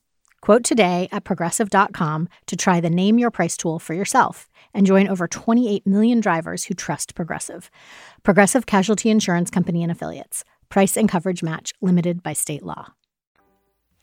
Quote 0.41 0.63
today 0.63 1.07
at 1.11 1.23
progressive.com 1.23 2.27
to 2.47 2.55
try 2.55 2.81
the 2.81 2.89
Name 2.89 3.19
Your 3.19 3.29
Price 3.29 3.55
tool 3.55 3.77
for 3.77 3.93
yourself 3.93 4.49
and 4.73 4.87
join 4.87 5.07
over 5.07 5.27
28 5.27 5.85
million 5.85 6.19
drivers 6.19 6.63
who 6.63 6.73
trust 6.73 7.13
Progressive. 7.13 7.69
Progressive 8.23 8.65
Casualty 8.65 9.11
Insurance 9.11 9.51
Company 9.51 9.83
and 9.83 9.91
Affiliates. 9.91 10.43
Price 10.69 10.97
and 10.97 11.07
coverage 11.07 11.43
match 11.43 11.73
limited 11.79 12.23
by 12.23 12.33
state 12.33 12.63
law. 12.63 12.87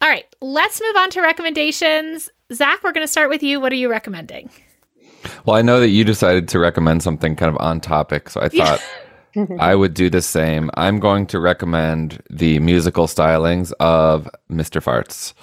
All 0.01 0.09
right, 0.09 0.27
let's 0.40 0.81
move 0.81 0.94
on 0.96 1.11
to 1.11 1.22
recommendations. 1.22 2.31
Zak, 2.53 2.85
we're 2.85 2.92
going 2.92 3.05
to 3.05 3.11
start 3.11 3.31
with 3.31 3.42
you. 3.42 3.59
What 3.59 3.72
are 3.72 3.77
you 3.77 3.90
recommending? 3.90 4.48
Well, 5.44 5.57
I 5.57 5.62
know 5.62 5.81
that 5.81 5.88
you 5.88 6.05
decided 6.05 6.46
to 6.48 6.61
recommend 6.61 7.03
something 7.03 7.35
kind 7.35 7.53
of 7.53 7.61
on 7.61 7.81
topic, 7.81 8.31
so 8.31 8.40
I 8.40 8.48
thought 8.48 8.81
I 9.59 9.74
would 9.74 9.92
do 9.92 10.09
the 10.09 10.22
same. 10.22 10.70
I'm 10.74 11.01
going 11.01 11.27
to 11.29 11.40
recommend 11.40 12.22
the 12.31 12.61
musical 12.61 13.09
stylings 13.09 13.72
of 13.81 14.29
Mr. 14.48 14.81
Farts. 14.81 15.35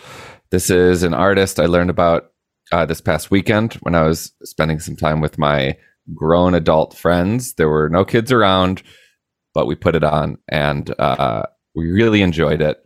This 0.52 0.70
is 0.70 1.04
an 1.04 1.14
artist 1.14 1.60
I 1.60 1.66
learned 1.66 1.90
about 1.90 2.32
uh, 2.72 2.86
this 2.86 3.02
past 3.02 3.32
weekend 3.32 3.74
when 3.76 3.96
I 3.96 4.04
was 4.04 4.32
spending 4.44 4.80
some 4.80 4.96
time 4.96 5.20
with 5.20 5.38
my 5.38 5.78
grown 6.14 6.54
adult 6.54 6.96
friends. 6.96 7.56
There 7.56 7.70
were 7.70 7.90
no 7.90 8.06
kids 8.06 8.32
around, 8.32 8.84
but 9.54 9.66
we 9.66 9.76
put 9.76 9.96
it 9.96 10.04
on 10.04 10.38
and 10.50 10.94
uh, 11.00 11.44
we 11.74 11.92
really 11.92 12.22
enjoyed 12.22 12.62
it. 12.62 12.78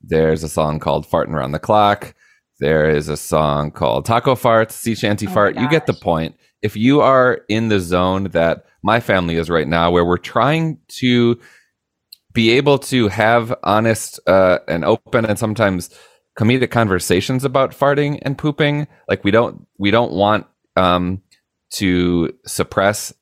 There's 0.00 0.42
a 0.42 0.48
song 0.48 0.78
called 0.78 1.06
Farting 1.06 1.34
Around 1.34 1.52
the 1.52 1.58
Clock. 1.58 2.14
There 2.60 2.88
is 2.90 3.08
a 3.08 3.16
song 3.16 3.70
called 3.70 4.04
Taco 4.04 4.34
Farts, 4.34 4.72
Sea 4.72 4.94
Shanty 4.94 5.26
Oh 5.26 5.30
Fart. 5.30 5.56
You 5.56 5.68
get 5.68 5.86
the 5.86 5.94
point. 5.94 6.36
If 6.62 6.76
you 6.76 7.00
are 7.00 7.42
in 7.48 7.68
the 7.68 7.78
zone 7.78 8.24
that 8.32 8.64
my 8.82 8.98
family 8.98 9.36
is 9.36 9.48
right 9.48 9.68
now, 9.68 9.92
where 9.92 10.04
we're 10.04 10.16
trying 10.18 10.78
to 10.88 11.38
be 12.32 12.50
able 12.50 12.78
to 12.78 13.08
have 13.08 13.54
honest 13.62 14.18
uh, 14.26 14.58
and 14.66 14.84
open 14.84 15.24
and 15.24 15.38
sometimes 15.38 15.90
comedic 16.38 16.70
conversations 16.70 17.44
about 17.44 17.72
farting 17.72 18.18
and 18.22 18.38
pooping, 18.38 18.86
like 19.08 19.24
we 19.24 19.30
don't 19.30 19.66
we 19.78 19.90
don't 19.90 20.12
want 20.12 20.46
um, 20.76 21.20
to 21.74 22.32
suppress 22.46 23.12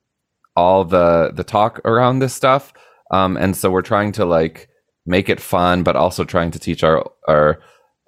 all 0.55 0.85
the 0.85 1.33
the 1.35 1.44
talk 1.44 1.81
around 1.85 2.18
this 2.18 2.35
stuff, 2.35 2.72
um, 3.11 3.37
and 3.37 3.57
so 3.57 3.70
we're 3.70 3.83
trying 3.83 4.12
to 4.12 4.24
like 4.24 4.68
make 5.07 5.29
it 5.29 5.40
fun, 5.40 5.83
but 5.83 5.96
also 5.96 6.24
trying 6.24 6.50
to 6.50 6.59
teach 6.59 6.85
our 6.85 7.11
our 7.26 7.61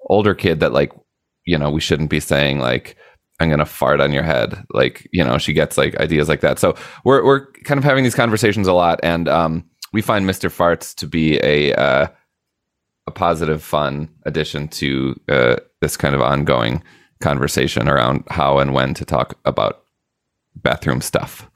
older 0.09 0.35
kid 0.35 0.59
that 0.59 0.73
like 0.73 0.91
you 1.45 1.57
know 1.57 1.69
we 1.69 1.81
shouldn't 1.81 2.09
be 2.09 2.19
saying 2.19 2.59
like 2.59 2.95
I'm 3.39 3.49
gonna 3.49 3.65
fart 3.65 4.01
on 4.01 4.11
your 4.11 4.23
head. 4.23 4.63
Like, 4.73 5.07
you 5.11 5.23
know, 5.23 5.37
she 5.37 5.53
gets 5.53 5.77
like 5.77 5.97
ideas 5.97 6.27
like 6.27 6.41
that. 6.41 6.59
So 6.59 6.75
we're 7.03 7.23
we're 7.25 7.51
kind 7.63 7.77
of 7.77 7.83
having 7.83 8.03
these 8.03 8.15
conversations 8.15 8.67
a 8.67 8.73
lot, 8.73 8.99
and 9.01 9.27
um, 9.27 9.65
we 9.93 10.01
find 10.01 10.25
Mr. 10.25 10.49
Farts 10.49 10.93
to 10.95 11.07
be 11.07 11.39
a 11.41 11.73
uh, 11.73 12.07
a 13.09 13.11
positive, 13.11 13.61
fun 13.63 14.07
addition 14.25 14.67
to 14.67 15.19
uh, 15.27 15.55
this 15.81 15.97
kind 15.97 16.13
of 16.15 16.21
ongoing 16.21 16.83
conversation 17.19 17.89
around 17.89 18.23
how 18.29 18.59
and 18.59 18.73
when 18.73 18.93
to 18.93 19.03
talk 19.03 19.37
about 19.45 19.83
bathroom 20.55 21.01
stuff. 21.01 21.49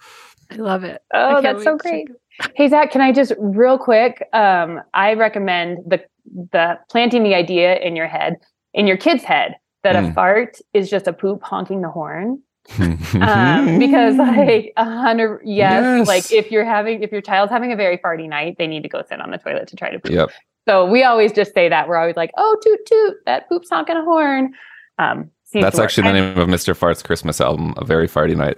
I 0.51 0.55
love 0.55 0.83
it. 0.83 1.01
Oh, 1.13 1.41
that's 1.41 1.63
so 1.63 1.73
wait 1.73 1.81
to 1.81 1.89
great. 1.89 2.07
Hey 2.55 2.67
Zak, 2.67 2.91
can 2.91 3.01
I 3.01 3.11
just 3.11 3.31
real 3.39 3.77
quick? 3.77 4.27
Um, 4.33 4.81
I 4.93 5.13
recommend 5.13 5.79
the 5.87 6.03
the 6.51 6.79
planting 6.89 7.23
the 7.23 7.35
idea 7.35 7.77
in 7.77 7.95
your 7.95 8.07
head, 8.07 8.37
in 8.73 8.87
your 8.87 8.97
kid's 8.97 9.23
head, 9.23 9.55
that 9.83 9.95
a 9.95 9.99
Mm. 9.99 10.13
fart 10.15 10.57
is 10.73 10.89
just 10.89 11.07
a 11.07 11.13
poop 11.13 11.43
honking 11.43 11.81
the 11.81 11.89
horn. 11.89 12.41
Um, 12.79 13.77
because 13.79 14.15
like 14.17 14.73
a 14.77 14.85
hundred, 14.85 15.41
yes, 15.45 15.83
Yes. 15.83 16.07
like 16.07 16.31
if 16.31 16.49
you're 16.51 16.65
having 16.65 17.03
if 17.03 17.11
your 17.11 17.21
child's 17.21 17.51
having 17.51 17.71
a 17.71 17.75
very 17.75 17.97
farty 17.97 18.27
night, 18.27 18.55
they 18.57 18.67
need 18.67 18.83
to 18.83 18.89
go 18.89 19.01
sit 19.07 19.19
on 19.21 19.29
the 19.31 19.37
toilet 19.37 19.67
to 19.69 19.75
try 19.75 19.89
to 19.91 19.99
poop. 19.99 20.11
yep. 20.11 20.29
So 20.67 20.85
we 20.85 21.03
always 21.03 21.31
just 21.33 21.53
say 21.53 21.69
that. 21.69 21.87
We're 21.87 21.97
always 21.97 22.15
like, 22.15 22.31
oh, 22.37 22.57
toot 22.63 22.79
toot, 22.85 23.17
that 23.25 23.49
poop's 23.49 23.69
honking 23.69 23.97
a 23.97 24.03
horn. 24.03 24.53
Um, 24.99 25.29
That's 25.53 25.75
to 25.75 25.81
work. 25.81 25.85
actually 25.85 26.07
the 26.07 26.13
name 26.13 26.37
of 26.37 26.47
Mr. 26.47 26.75
Fart's 26.75 27.03
Christmas 27.03 27.41
album, 27.41 27.73
A 27.77 27.85
Very 27.85 28.07
Farty 28.07 28.35
Night. 28.35 28.57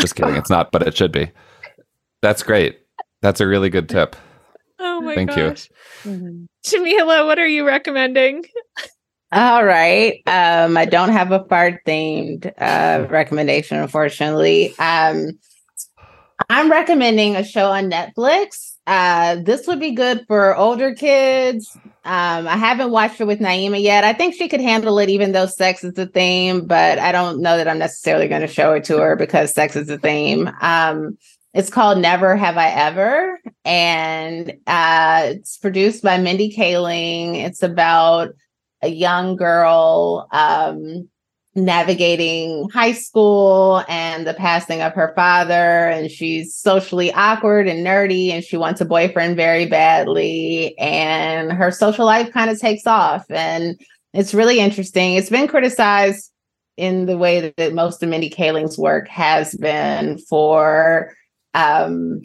Just 0.00 0.14
kidding. 0.16 0.34
It's 0.36 0.48
not, 0.50 0.72
but 0.72 0.82
it 0.82 0.96
should 0.96 1.12
be. 1.12 1.30
That's 2.22 2.42
great. 2.42 2.78
That's 3.20 3.40
a 3.40 3.46
really 3.46 3.70
good 3.70 3.88
tip. 3.88 4.16
Oh 4.84 5.00
my 5.00 5.14
Thank 5.14 5.36
you. 5.36 5.50
gosh. 5.50 5.70
Mhm. 6.02 6.46
Jamilah, 6.66 7.24
what 7.24 7.38
are 7.38 7.46
you 7.46 7.64
recommending? 7.64 8.44
All 9.30 9.64
right. 9.64 10.20
Um, 10.26 10.76
I 10.76 10.86
don't 10.86 11.10
have 11.10 11.30
a 11.30 11.44
fart 11.44 11.82
themed 11.86 12.52
uh, 12.58 13.06
recommendation, 13.08 13.78
unfortunately. 13.78 14.74
Um, 14.80 15.38
I'm 16.50 16.68
recommending 16.68 17.36
a 17.36 17.44
show 17.44 17.70
on 17.70 17.90
Netflix. 17.92 18.71
Uh, 18.86 19.36
this 19.36 19.66
would 19.66 19.78
be 19.78 19.92
good 19.92 20.24
for 20.26 20.56
older 20.56 20.94
kids. 20.94 21.76
Um, 22.04 22.48
I 22.48 22.56
haven't 22.56 22.90
watched 22.90 23.20
it 23.20 23.26
with 23.26 23.38
Naima 23.38 23.80
yet. 23.80 24.02
I 24.02 24.12
think 24.12 24.34
she 24.34 24.48
could 24.48 24.60
handle 24.60 24.98
it, 24.98 25.08
even 25.08 25.32
though 25.32 25.46
sex 25.46 25.84
is 25.84 25.94
the 25.94 26.06
theme, 26.06 26.66
but 26.66 26.98
I 26.98 27.12
don't 27.12 27.40
know 27.40 27.56
that 27.56 27.68
I'm 27.68 27.78
necessarily 27.78 28.26
going 28.26 28.40
to 28.40 28.48
show 28.48 28.72
it 28.72 28.84
to 28.84 28.98
her 28.98 29.14
because 29.14 29.54
sex 29.54 29.76
is 29.76 29.86
the 29.86 29.98
theme. 29.98 30.50
Um, 30.60 31.16
it's 31.54 31.70
called 31.70 31.98
Never 31.98 32.34
Have 32.34 32.56
I 32.56 32.70
Ever, 32.70 33.38
and 33.64 34.54
uh, 34.66 35.22
it's 35.26 35.58
produced 35.58 36.02
by 36.02 36.18
Mindy 36.18 36.52
Kaling. 36.52 37.36
It's 37.36 37.62
about 37.62 38.30
a 38.80 38.88
young 38.88 39.36
girl 39.36 40.26
um, 40.32 41.08
navigating 41.54 42.68
high 42.70 42.92
school 42.92 43.84
and 43.88 44.26
the 44.26 44.34
passing 44.34 44.80
of 44.80 44.94
her 44.94 45.12
father. 45.14 45.88
And 45.88 46.10
she's 46.10 46.54
socially 46.54 47.12
awkward 47.12 47.68
and 47.68 47.86
nerdy, 47.86 48.30
and 48.30 48.42
she 48.42 48.56
wants 48.56 48.80
a 48.80 48.86
boyfriend 48.86 49.36
very 49.36 49.66
badly. 49.66 50.76
And 50.78 51.52
her 51.52 51.70
social 51.70 52.06
life 52.06 52.32
kind 52.32 52.50
of 52.50 52.58
takes 52.58 52.86
off. 52.86 53.24
And 53.30 53.78
it's 54.14 54.34
really 54.34 54.60
interesting. 54.60 55.14
It's 55.14 55.30
been 55.30 55.48
criticized 55.48 56.30
in 56.76 57.06
the 57.06 57.18
way 57.18 57.52
that, 57.56 57.74
most 57.74 58.02
of 58.02 58.08
Mindy 58.08 58.30
Kaling's 58.30 58.78
work 58.78 59.06
has 59.08 59.54
been 59.54 60.18
for 60.18 61.12
um, 61.52 62.22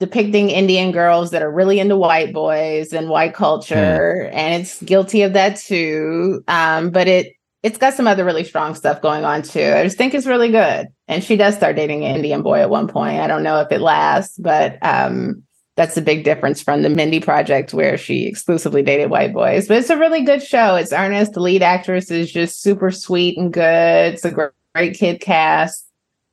depicting 0.00 0.50
Indian 0.50 0.90
girls 0.90 1.30
that 1.30 1.42
are 1.42 1.52
really 1.52 1.78
into 1.78 1.96
white 1.96 2.32
boys 2.32 2.92
and 2.92 3.08
white 3.08 3.34
culture, 3.34 4.28
and 4.32 4.60
it's 4.60 4.82
guilty 4.82 5.22
of 5.22 5.34
that 5.34 5.56
too. 5.56 6.42
Um, 6.48 6.90
but 6.90 7.06
it 7.06 7.32
it's 7.62 7.78
got 7.78 7.94
some 7.94 8.06
other 8.06 8.24
really 8.24 8.44
strong 8.44 8.74
stuff 8.74 9.02
going 9.02 9.24
on 9.24 9.42
too. 9.42 9.72
I 9.74 9.82
just 9.82 9.98
think 9.98 10.14
it's 10.14 10.26
really 10.26 10.50
good. 10.50 10.88
And 11.08 11.22
she 11.22 11.36
does 11.36 11.56
start 11.56 11.76
dating 11.76 12.04
an 12.04 12.16
Indian 12.16 12.42
boy 12.42 12.60
at 12.60 12.70
one 12.70 12.88
point. 12.88 13.20
I 13.20 13.26
don't 13.26 13.42
know 13.42 13.60
if 13.60 13.72
it 13.72 13.80
lasts, 13.80 14.38
but 14.38 14.78
um, 14.82 15.42
that's 15.74 15.96
a 15.96 16.02
big 16.02 16.24
difference 16.24 16.62
from 16.62 16.82
the 16.82 16.88
Mindy 16.88 17.20
Project 17.20 17.74
where 17.74 17.96
she 17.96 18.26
exclusively 18.26 18.82
dated 18.82 19.10
white 19.10 19.32
boys. 19.32 19.68
But 19.68 19.78
it's 19.78 19.90
a 19.90 19.98
really 19.98 20.22
good 20.22 20.42
show. 20.42 20.76
It's 20.76 20.92
earnest. 20.92 21.32
The 21.32 21.40
lead 21.40 21.62
actress 21.62 22.10
is 22.10 22.30
just 22.30 22.62
super 22.62 22.90
sweet 22.90 23.36
and 23.38 23.52
good. 23.52 24.14
It's 24.14 24.24
a 24.24 24.30
gr- 24.30 24.46
great 24.74 24.96
kid 24.96 25.20
cast. 25.20 25.86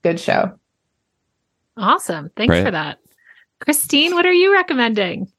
Good 0.03 0.19
show. 0.19 0.57
Awesome. 1.77 2.29
Thanks 2.36 2.51
Great. 2.51 2.65
for 2.65 2.71
that. 2.71 2.99
Christine, 3.59 4.13
what 4.13 4.25
are 4.25 4.33
you 4.33 4.53
recommending? 4.53 5.31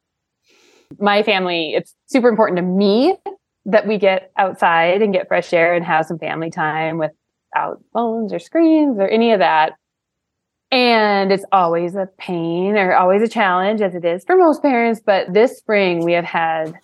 my 0.99 1.23
family, 1.23 1.75
it's 1.75 1.95
super 2.07 2.29
important 2.29 2.57
to 2.59 2.63
me 2.63 3.17
that 3.67 3.87
we 3.87 3.99
get 3.99 4.31
outside 4.37 5.03
and 5.03 5.13
get 5.13 5.29
fresh 5.29 5.53
air 5.53 5.75
and 5.75 5.85
have 5.85 6.07
some 6.07 6.19
family 6.19 6.51
time 6.51 6.99
without 6.99 7.83
phones 7.93 8.33
or 8.33 8.39
screens 8.39 8.99
or 8.99 9.09
any 9.09 9.33
of 9.33 9.39
that. 9.39 9.73
And 10.71 11.31
it's 11.31 11.45
always 11.53 11.95
a 11.95 12.09
pain 12.19 12.77
or 12.77 12.95
always 12.95 13.23
a 13.23 13.29
challenge, 13.29 13.81
as 13.81 13.95
it 13.95 14.05
is 14.05 14.25
for 14.25 14.37
most 14.37 14.61
parents. 14.61 15.01
But 15.05 15.33
this 15.33 15.57
spring, 15.57 16.05
we 16.05 16.13
have 16.13 16.25
had 16.25 16.75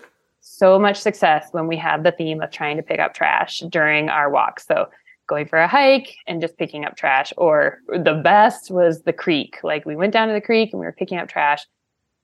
so 0.41 0.79
much 0.79 0.97
success 0.97 1.49
when 1.53 1.67
we 1.67 1.77
have 1.77 2.05
the 2.05 2.13
theme 2.13 2.41
of 2.41 2.51
trying 2.51 2.77
to 2.77 2.83
pick 2.83 3.01
up 3.01 3.15
trash 3.15 3.61
during 3.69 4.09
our 4.09 4.31
walks. 4.31 4.67
So, 4.67 4.89
going 5.27 5.47
for 5.47 5.59
a 5.59 5.69
hike 5.69 6.15
and 6.27 6.41
just 6.41 6.57
picking 6.57 6.85
up 6.85 6.97
trash, 6.97 7.33
or 7.37 7.79
the 7.89 8.21
best 8.23 8.71
was 8.71 9.03
the 9.03 9.13
creek. 9.13 9.59
Like, 9.63 9.87
we 9.87 9.97
went 9.97 10.13
down 10.13 10.29
to 10.29 10.35
the 10.35 10.41
creek 10.41 10.71
and 10.73 10.81
we 10.81 10.87
were 10.87 10.93
picking 10.93 11.19
up 11.19 11.29
trash. 11.29 11.65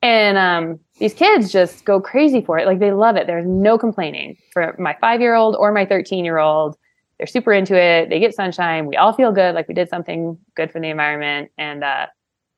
And 0.07 0.38
um, 0.38 0.79
these 1.01 1.14
kids 1.14 1.51
just 1.51 1.85
go 1.85 2.01
crazy 2.01 2.40
for 2.40 2.59
it. 2.59 2.66
Like 2.66 2.79
they 2.79 2.92
love 2.92 3.16
it. 3.16 3.27
There's 3.27 3.45
no 3.45 3.77
complaining 3.77 4.37
for 4.53 4.77
my 4.79 4.97
five 5.01 5.21
year 5.21 5.35
old 5.35 5.57
or 5.57 5.73
my 5.73 5.85
13 5.85 6.25
year 6.25 6.38
old. 6.38 6.77
They're 7.19 7.27
super 7.27 7.53
into 7.53 7.75
it. 7.77 8.09
They 8.09 8.21
get 8.21 8.33
sunshine. 8.33 8.87
We 8.87 8.95
all 8.97 9.12
feel 9.12 9.33
good. 9.33 9.57
Like 9.57 9.66
we 9.66 9.75
did 9.75 9.88
something 9.88 10.38
good 10.55 10.71
for 10.71 10.81
the 10.81 10.88
environment. 10.90 11.51
And 11.59 11.83
uh, 11.83 12.07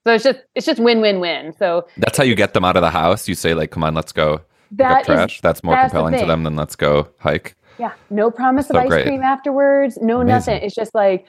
so 0.07 0.13
it's 0.13 0.25
just 0.25 0.41
it's 0.55 0.67
just 0.67 0.79
win 0.79 1.01
win 1.01 1.21
win. 1.21 1.55
So 1.59 1.87
That's 1.97 2.19
how 2.19 2.25
you 2.25 2.35
get 2.35 2.53
them 2.53 2.67
out 2.67 2.77
of 2.77 2.83
the 2.83 2.91
house. 2.91 3.27
You 3.29 3.35
say, 3.35 3.55
like, 3.55 3.71
come 3.71 3.83
on, 3.83 3.95
let's 3.95 4.13
go 4.13 4.43
that 4.73 4.91
up 4.93 5.01
is 5.01 5.07
trash. 5.07 5.41
That's 5.41 5.65
more 5.65 5.75
that's 5.75 5.91
the 5.93 5.99
compelling 6.01 6.21
to 6.21 6.27
them 6.27 6.43
than 6.43 6.55
let's 6.55 6.77
go 6.77 7.09
hike. 7.19 7.55
yeah, 7.79 7.93
no 8.11 8.31
promise 8.31 8.69
So 8.69 8.77
of 8.77 8.83
ice 8.83 8.89
great. 8.91 9.07
cream 9.07 9.23
afterwards. 9.23 9.97
No 10.03 10.21
Amazing. 10.21 10.29
nothing. 10.55 10.67
It's 10.67 10.75
just 10.75 10.95
like 10.95 11.25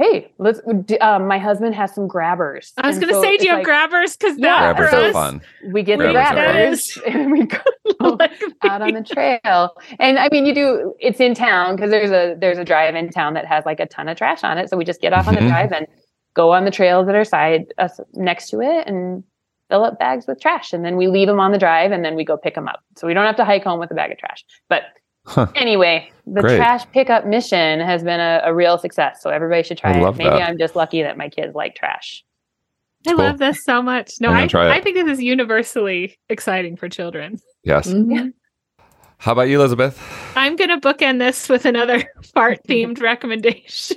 hey, 0.00 0.32
let's. 0.38 0.60
Um, 1.00 1.26
my 1.26 1.38
husband 1.38 1.74
has 1.74 1.94
some 1.94 2.08
grabbers. 2.08 2.72
I 2.78 2.86
was 2.86 2.98
going 2.98 3.08
to 3.08 3.14
so 3.14 3.22
say, 3.22 3.36
do 3.36 3.44
you 3.44 3.50
have 3.50 3.58
like, 3.58 3.66
grabbers? 3.66 4.16
Because 4.16 4.38
yeah, 4.38 4.72
grabbers 4.72 4.92
are 4.94 5.12
fun. 5.12 5.42
We 5.72 5.82
get 5.82 5.98
grabbers 5.98 6.94
the 6.94 7.00
grabbers 7.00 7.16
and 7.20 7.32
we 7.32 7.46
go 7.46 7.58
out 8.62 8.82
on 8.82 8.94
the 8.94 9.02
trail. 9.02 9.76
And 9.98 10.18
I 10.18 10.28
mean, 10.30 10.46
you 10.46 10.54
do. 10.54 10.94
It's 10.98 11.20
in 11.20 11.34
town 11.34 11.76
because 11.76 11.90
there's 11.90 12.10
a 12.10 12.34
there's 12.38 12.58
a 12.58 12.64
drive 12.64 12.94
in 12.94 13.10
town 13.10 13.34
that 13.34 13.46
has 13.46 13.66
like 13.66 13.78
a 13.78 13.86
ton 13.86 14.08
of 14.08 14.16
trash 14.16 14.42
on 14.42 14.58
it. 14.58 14.70
So 14.70 14.76
we 14.76 14.84
just 14.84 15.00
get 15.00 15.12
off 15.12 15.28
on 15.28 15.34
the 15.34 15.40
mm-hmm. 15.40 15.50
drive 15.50 15.72
and 15.72 15.86
go 16.34 16.52
on 16.52 16.64
the 16.64 16.70
trails 16.70 17.06
that 17.06 17.14
are 17.14 17.24
side 17.24 17.66
us 17.78 18.00
next 18.14 18.48
to 18.50 18.60
it 18.60 18.86
and 18.86 19.22
fill 19.68 19.84
up 19.84 19.98
bags 19.98 20.26
with 20.26 20.40
trash 20.40 20.72
and 20.72 20.84
then 20.84 20.96
we 20.96 21.06
leave 21.06 21.28
them 21.28 21.38
on 21.38 21.52
the 21.52 21.58
drive 21.58 21.92
and 21.92 22.04
then 22.04 22.16
we 22.16 22.24
go 22.24 22.36
pick 22.36 22.56
them 22.56 22.66
up 22.66 22.82
so 22.96 23.06
we 23.06 23.14
don't 23.14 23.24
have 23.24 23.36
to 23.36 23.44
hike 23.44 23.62
home 23.62 23.78
with 23.78 23.88
a 23.92 23.94
bag 23.94 24.10
of 24.10 24.18
trash 24.18 24.44
but 24.68 24.82
Huh. 25.30 25.46
Anyway, 25.54 26.10
the 26.26 26.40
Great. 26.40 26.56
trash 26.56 26.90
pickup 26.90 27.24
mission 27.24 27.78
has 27.78 28.02
been 28.02 28.18
a, 28.18 28.40
a, 28.44 28.52
real 28.52 28.78
success. 28.78 29.22
So 29.22 29.30
everybody 29.30 29.62
should 29.62 29.78
try 29.78 29.92
it. 29.92 30.02
Maybe 30.16 30.24
that. 30.24 30.42
I'm 30.42 30.58
just 30.58 30.74
lucky 30.74 31.02
that 31.02 31.16
my 31.16 31.28
kids 31.28 31.54
like 31.54 31.76
trash. 31.76 32.24
I 33.06 33.12
cool. 33.12 33.20
love 33.20 33.38
this 33.38 33.64
so 33.64 33.80
much. 33.80 34.14
No, 34.20 34.30
I, 34.30 34.48
I 34.52 34.80
think 34.80 34.96
this 34.96 35.06
is 35.06 35.22
universally 35.22 36.18
exciting 36.28 36.76
for 36.76 36.88
children. 36.88 37.38
Yes. 37.62 37.86
Mm-hmm. 37.86 38.30
How 39.18 39.32
about 39.32 39.48
you, 39.48 39.60
Elizabeth? 39.60 40.02
I'm 40.34 40.56
going 40.56 40.70
to 40.70 40.78
bookend 40.78 41.18
this 41.18 41.48
with 41.48 41.66
another 41.66 42.02
fart 42.34 42.58
themed 42.66 43.00
recommendation. 43.00 43.96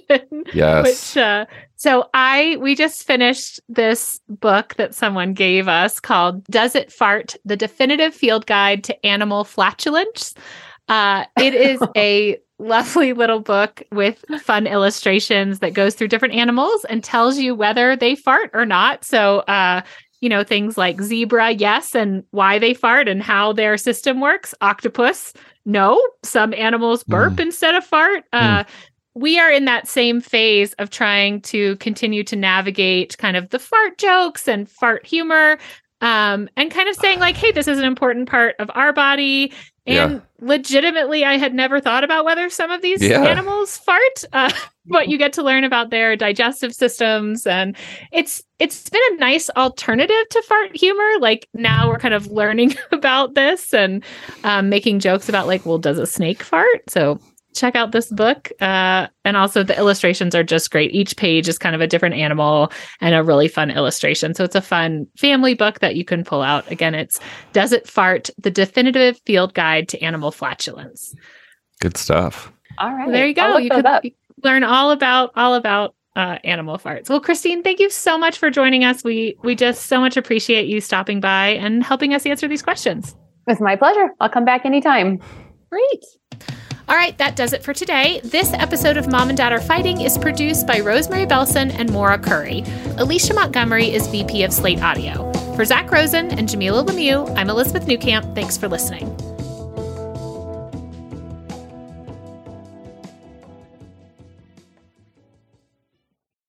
Yes. 0.53 1.15
Which, 1.15 1.23
uh, 1.23 1.45
so 1.77 2.09
I, 2.13 2.57
we 2.59 2.75
just 2.75 3.07
finished 3.07 3.59
this 3.69 4.19
book 4.27 4.75
that 4.75 4.93
someone 4.93 5.33
gave 5.33 5.67
us 5.67 5.99
called 5.99 6.43
Does 6.45 6.75
It 6.75 6.91
Fart? 6.91 7.37
The 7.45 7.55
Definitive 7.55 8.13
Field 8.13 8.45
Guide 8.45 8.83
to 8.83 9.05
Animal 9.05 9.45
Flatulence. 9.45 10.35
Uh, 10.87 11.25
it 11.37 11.53
is 11.53 11.81
a 11.95 12.37
lovely 12.59 13.13
little 13.13 13.39
book 13.39 13.83
with 13.91 14.23
fun 14.41 14.67
illustrations 14.67 15.59
that 15.59 15.73
goes 15.73 15.95
through 15.95 16.07
different 16.07 16.33
animals 16.33 16.85
and 16.85 17.03
tells 17.03 17.37
you 17.37 17.55
whether 17.55 17.95
they 17.95 18.15
fart 18.15 18.49
or 18.53 18.65
not. 18.65 19.03
So, 19.03 19.39
uh, 19.39 19.81
you 20.21 20.29
know, 20.29 20.43
things 20.43 20.77
like 20.77 21.01
zebra, 21.01 21.51
yes, 21.51 21.95
and 21.95 22.23
why 22.31 22.57
they 22.57 22.73
fart 22.73 23.09
and 23.09 23.21
how 23.21 23.51
their 23.51 23.77
system 23.77 24.21
works. 24.21 24.55
Octopus, 24.61 25.33
no. 25.65 26.01
Some 26.23 26.53
animals 26.53 27.03
burp 27.03 27.33
mm. 27.33 27.41
instead 27.41 27.75
of 27.75 27.83
fart. 27.83 28.23
Uh, 28.31 28.63
mm. 28.63 28.69
We 29.15 29.37
are 29.37 29.51
in 29.51 29.65
that 29.65 29.87
same 29.87 30.21
phase 30.21 30.73
of 30.73 30.89
trying 30.89 31.41
to 31.41 31.75
continue 31.75 32.23
to 32.23 32.35
navigate 32.35 33.17
kind 33.17 33.37
of 33.37 33.49
the 33.49 33.59
fart 33.59 33.97
jokes 33.97 34.47
and 34.47 34.67
fart 34.67 35.05
humor 35.05 35.59
um, 36.03 36.49
and 36.57 36.69
kind 36.69 36.89
of 36.89 36.95
saying 36.95 37.19
like, 37.19 37.37
hey, 37.37 37.51
this 37.51 37.67
is 37.67 37.79
an 37.79 37.85
important 37.85 38.29
part 38.29 38.55
of 38.59 38.69
our 38.75 38.91
body. 38.91 39.53
And 39.85 40.13
yeah. 40.13 40.19
legitimately, 40.39 41.25
I 41.25 41.37
had 41.37 41.53
never 41.53 41.81
thought 41.81 42.05
about 42.05 42.23
whether 42.23 42.49
some 42.49 42.71
of 42.71 42.81
these 42.81 43.01
yeah. 43.01 43.21
animals 43.23 43.77
fart, 43.77 44.23
uh, 44.31 44.51
but 44.85 45.09
you 45.09 45.17
get 45.17 45.33
to 45.33 45.43
learn 45.43 45.65
about 45.65 45.89
their 45.89 46.15
digestive 46.15 46.73
systems, 46.73 47.45
and 47.45 47.75
it's 48.13 48.41
it's 48.59 48.89
been 48.89 49.01
a 49.11 49.17
nice 49.17 49.49
alternative 49.51 50.29
to 50.29 50.41
fart 50.43 50.75
humor. 50.75 51.19
Like 51.19 51.49
now, 51.53 51.89
we're 51.89 51.99
kind 51.99 52.13
of 52.13 52.27
learning 52.27 52.75
about 52.93 53.35
this 53.35 53.73
and 53.73 54.03
um, 54.45 54.69
making 54.69 54.99
jokes 54.99 55.27
about 55.27 55.47
like, 55.47 55.65
well, 55.65 55.79
does 55.79 55.99
a 55.99 56.07
snake 56.07 56.43
fart? 56.43 56.89
So 56.89 57.19
check 57.53 57.75
out 57.75 57.91
this 57.91 58.11
book. 58.11 58.51
Uh, 58.59 59.07
and 59.25 59.37
also, 59.37 59.63
the 59.63 59.77
illustrations 59.77 60.35
are 60.35 60.43
just 60.43 60.71
great. 60.71 60.93
Each 60.93 61.15
page 61.15 61.47
is 61.47 61.57
kind 61.57 61.75
of 61.75 61.81
a 61.81 61.87
different 61.87 62.15
animal 62.15 62.71
and 63.01 63.15
a 63.15 63.23
really 63.23 63.47
fun 63.47 63.71
illustration. 63.71 64.33
So 64.33 64.43
it's 64.43 64.55
a 64.55 64.61
fun 64.61 65.07
family 65.17 65.53
book 65.53 65.79
that 65.79 65.95
you 65.95 66.05
can 66.05 66.23
pull 66.23 66.41
out. 66.41 66.69
Again, 66.71 66.95
it's 66.95 67.19
Does 67.53 67.71
It 67.71 67.87
Fart? 67.87 68.29
The 68.37 68.51
Definitive 68.51 69.19
Field 69.25 69.53
Guide 69.53 69.87
to 69.89 70.01
Animal 70.01 70.31
Flatulence. 70.31 71.13
Good 71.79 71.97
stuff. 71.97 72.51
All 72.77 72.93
right. 72.93 73.05
Well, 73.05 73.13
there 73.13 73.27
you 73.27 73.33
go. 73.33 73.57
You 73.57 73.69
can 73.69 74.01
learn 74.43 74.63
all 74.63 74.91
about 74.91 75.31
all 75.35 75.55
about 75.55 75.95
uh, 76.15 76.37
animal 76.43 76.77
farts. 76.77 77.09
Well, 77.09 77.19
Christine, 77.19 77.63
thank 77.63 77.79
you 77.79 77.89
so 77.89 78.17
much 78.17 78.37
for 78.37 78.49
joining 78.49 78.83
us. 78.83 79.03
We 79.03 79.35
we 79.43 79.55
just 79.55 79.87
so 79.87 79.99
much 79.99 80.17
appreciate 80.17 80.67
you 80.67 80.81
stopping 80.81 81.19
by 81.19 81.49
and 81.49 81.83
helping 81.83 82.13
us 82.13 82.25
answer 82.25 82.47
these 82.47 82.61
questions. 82.61 83.15
It's 83.47 83.61
my 83.61 83.75
pleasure. 83.75 84.09
I'll 84.19 84.29
come 84.29 84.45
back 84.45 84.65
anytime. 84.65 85.19
Great. 85.69 86.51
All 86.93 86.99
right, 86.99 87.17
that 87.17 87.35
does 87.35 87.53
it 87.53 87.63
for 87.63 87.73
today. 87.73 88.21
This 88.23 88.53
episode 88.53 88.97
of 88.97 89.07
Mom 89.07 89.29
and 89.29 89.35
Dad 89.35 89.51
Are 89.51 89.59
Fighting 89.59 90.01
is 90.01 90.15
produced 90.15 90.67
by 90.67 90.79
Rosemary 90.79 91.25
Belson 91.25 91.73
and 91.73 91.91
Maura 91.91 92.19
Currie. 92.19 92.63
Alicia 92.99 93.33
Montgomery 93.33 93.91
is 93.91 94.05
VP 94.05 94.43
of 94.43 94.53
Slate 94.53 94.79
Audio. 94.79 95.33
For 95.55 95.65
Zak 95.65 95.89
Rosen 95.89 96.29
and 96.29 96.47
Jamilah 96.47 96.85
Lemieux, 96.85 97.35
I'm 97.35 97.49
Elizabeth 97.49 97.87
Newcamp. 97.87 98.35
Thanks 98.35 98.57
for 98.57 98.67
listening. 98.67 99.32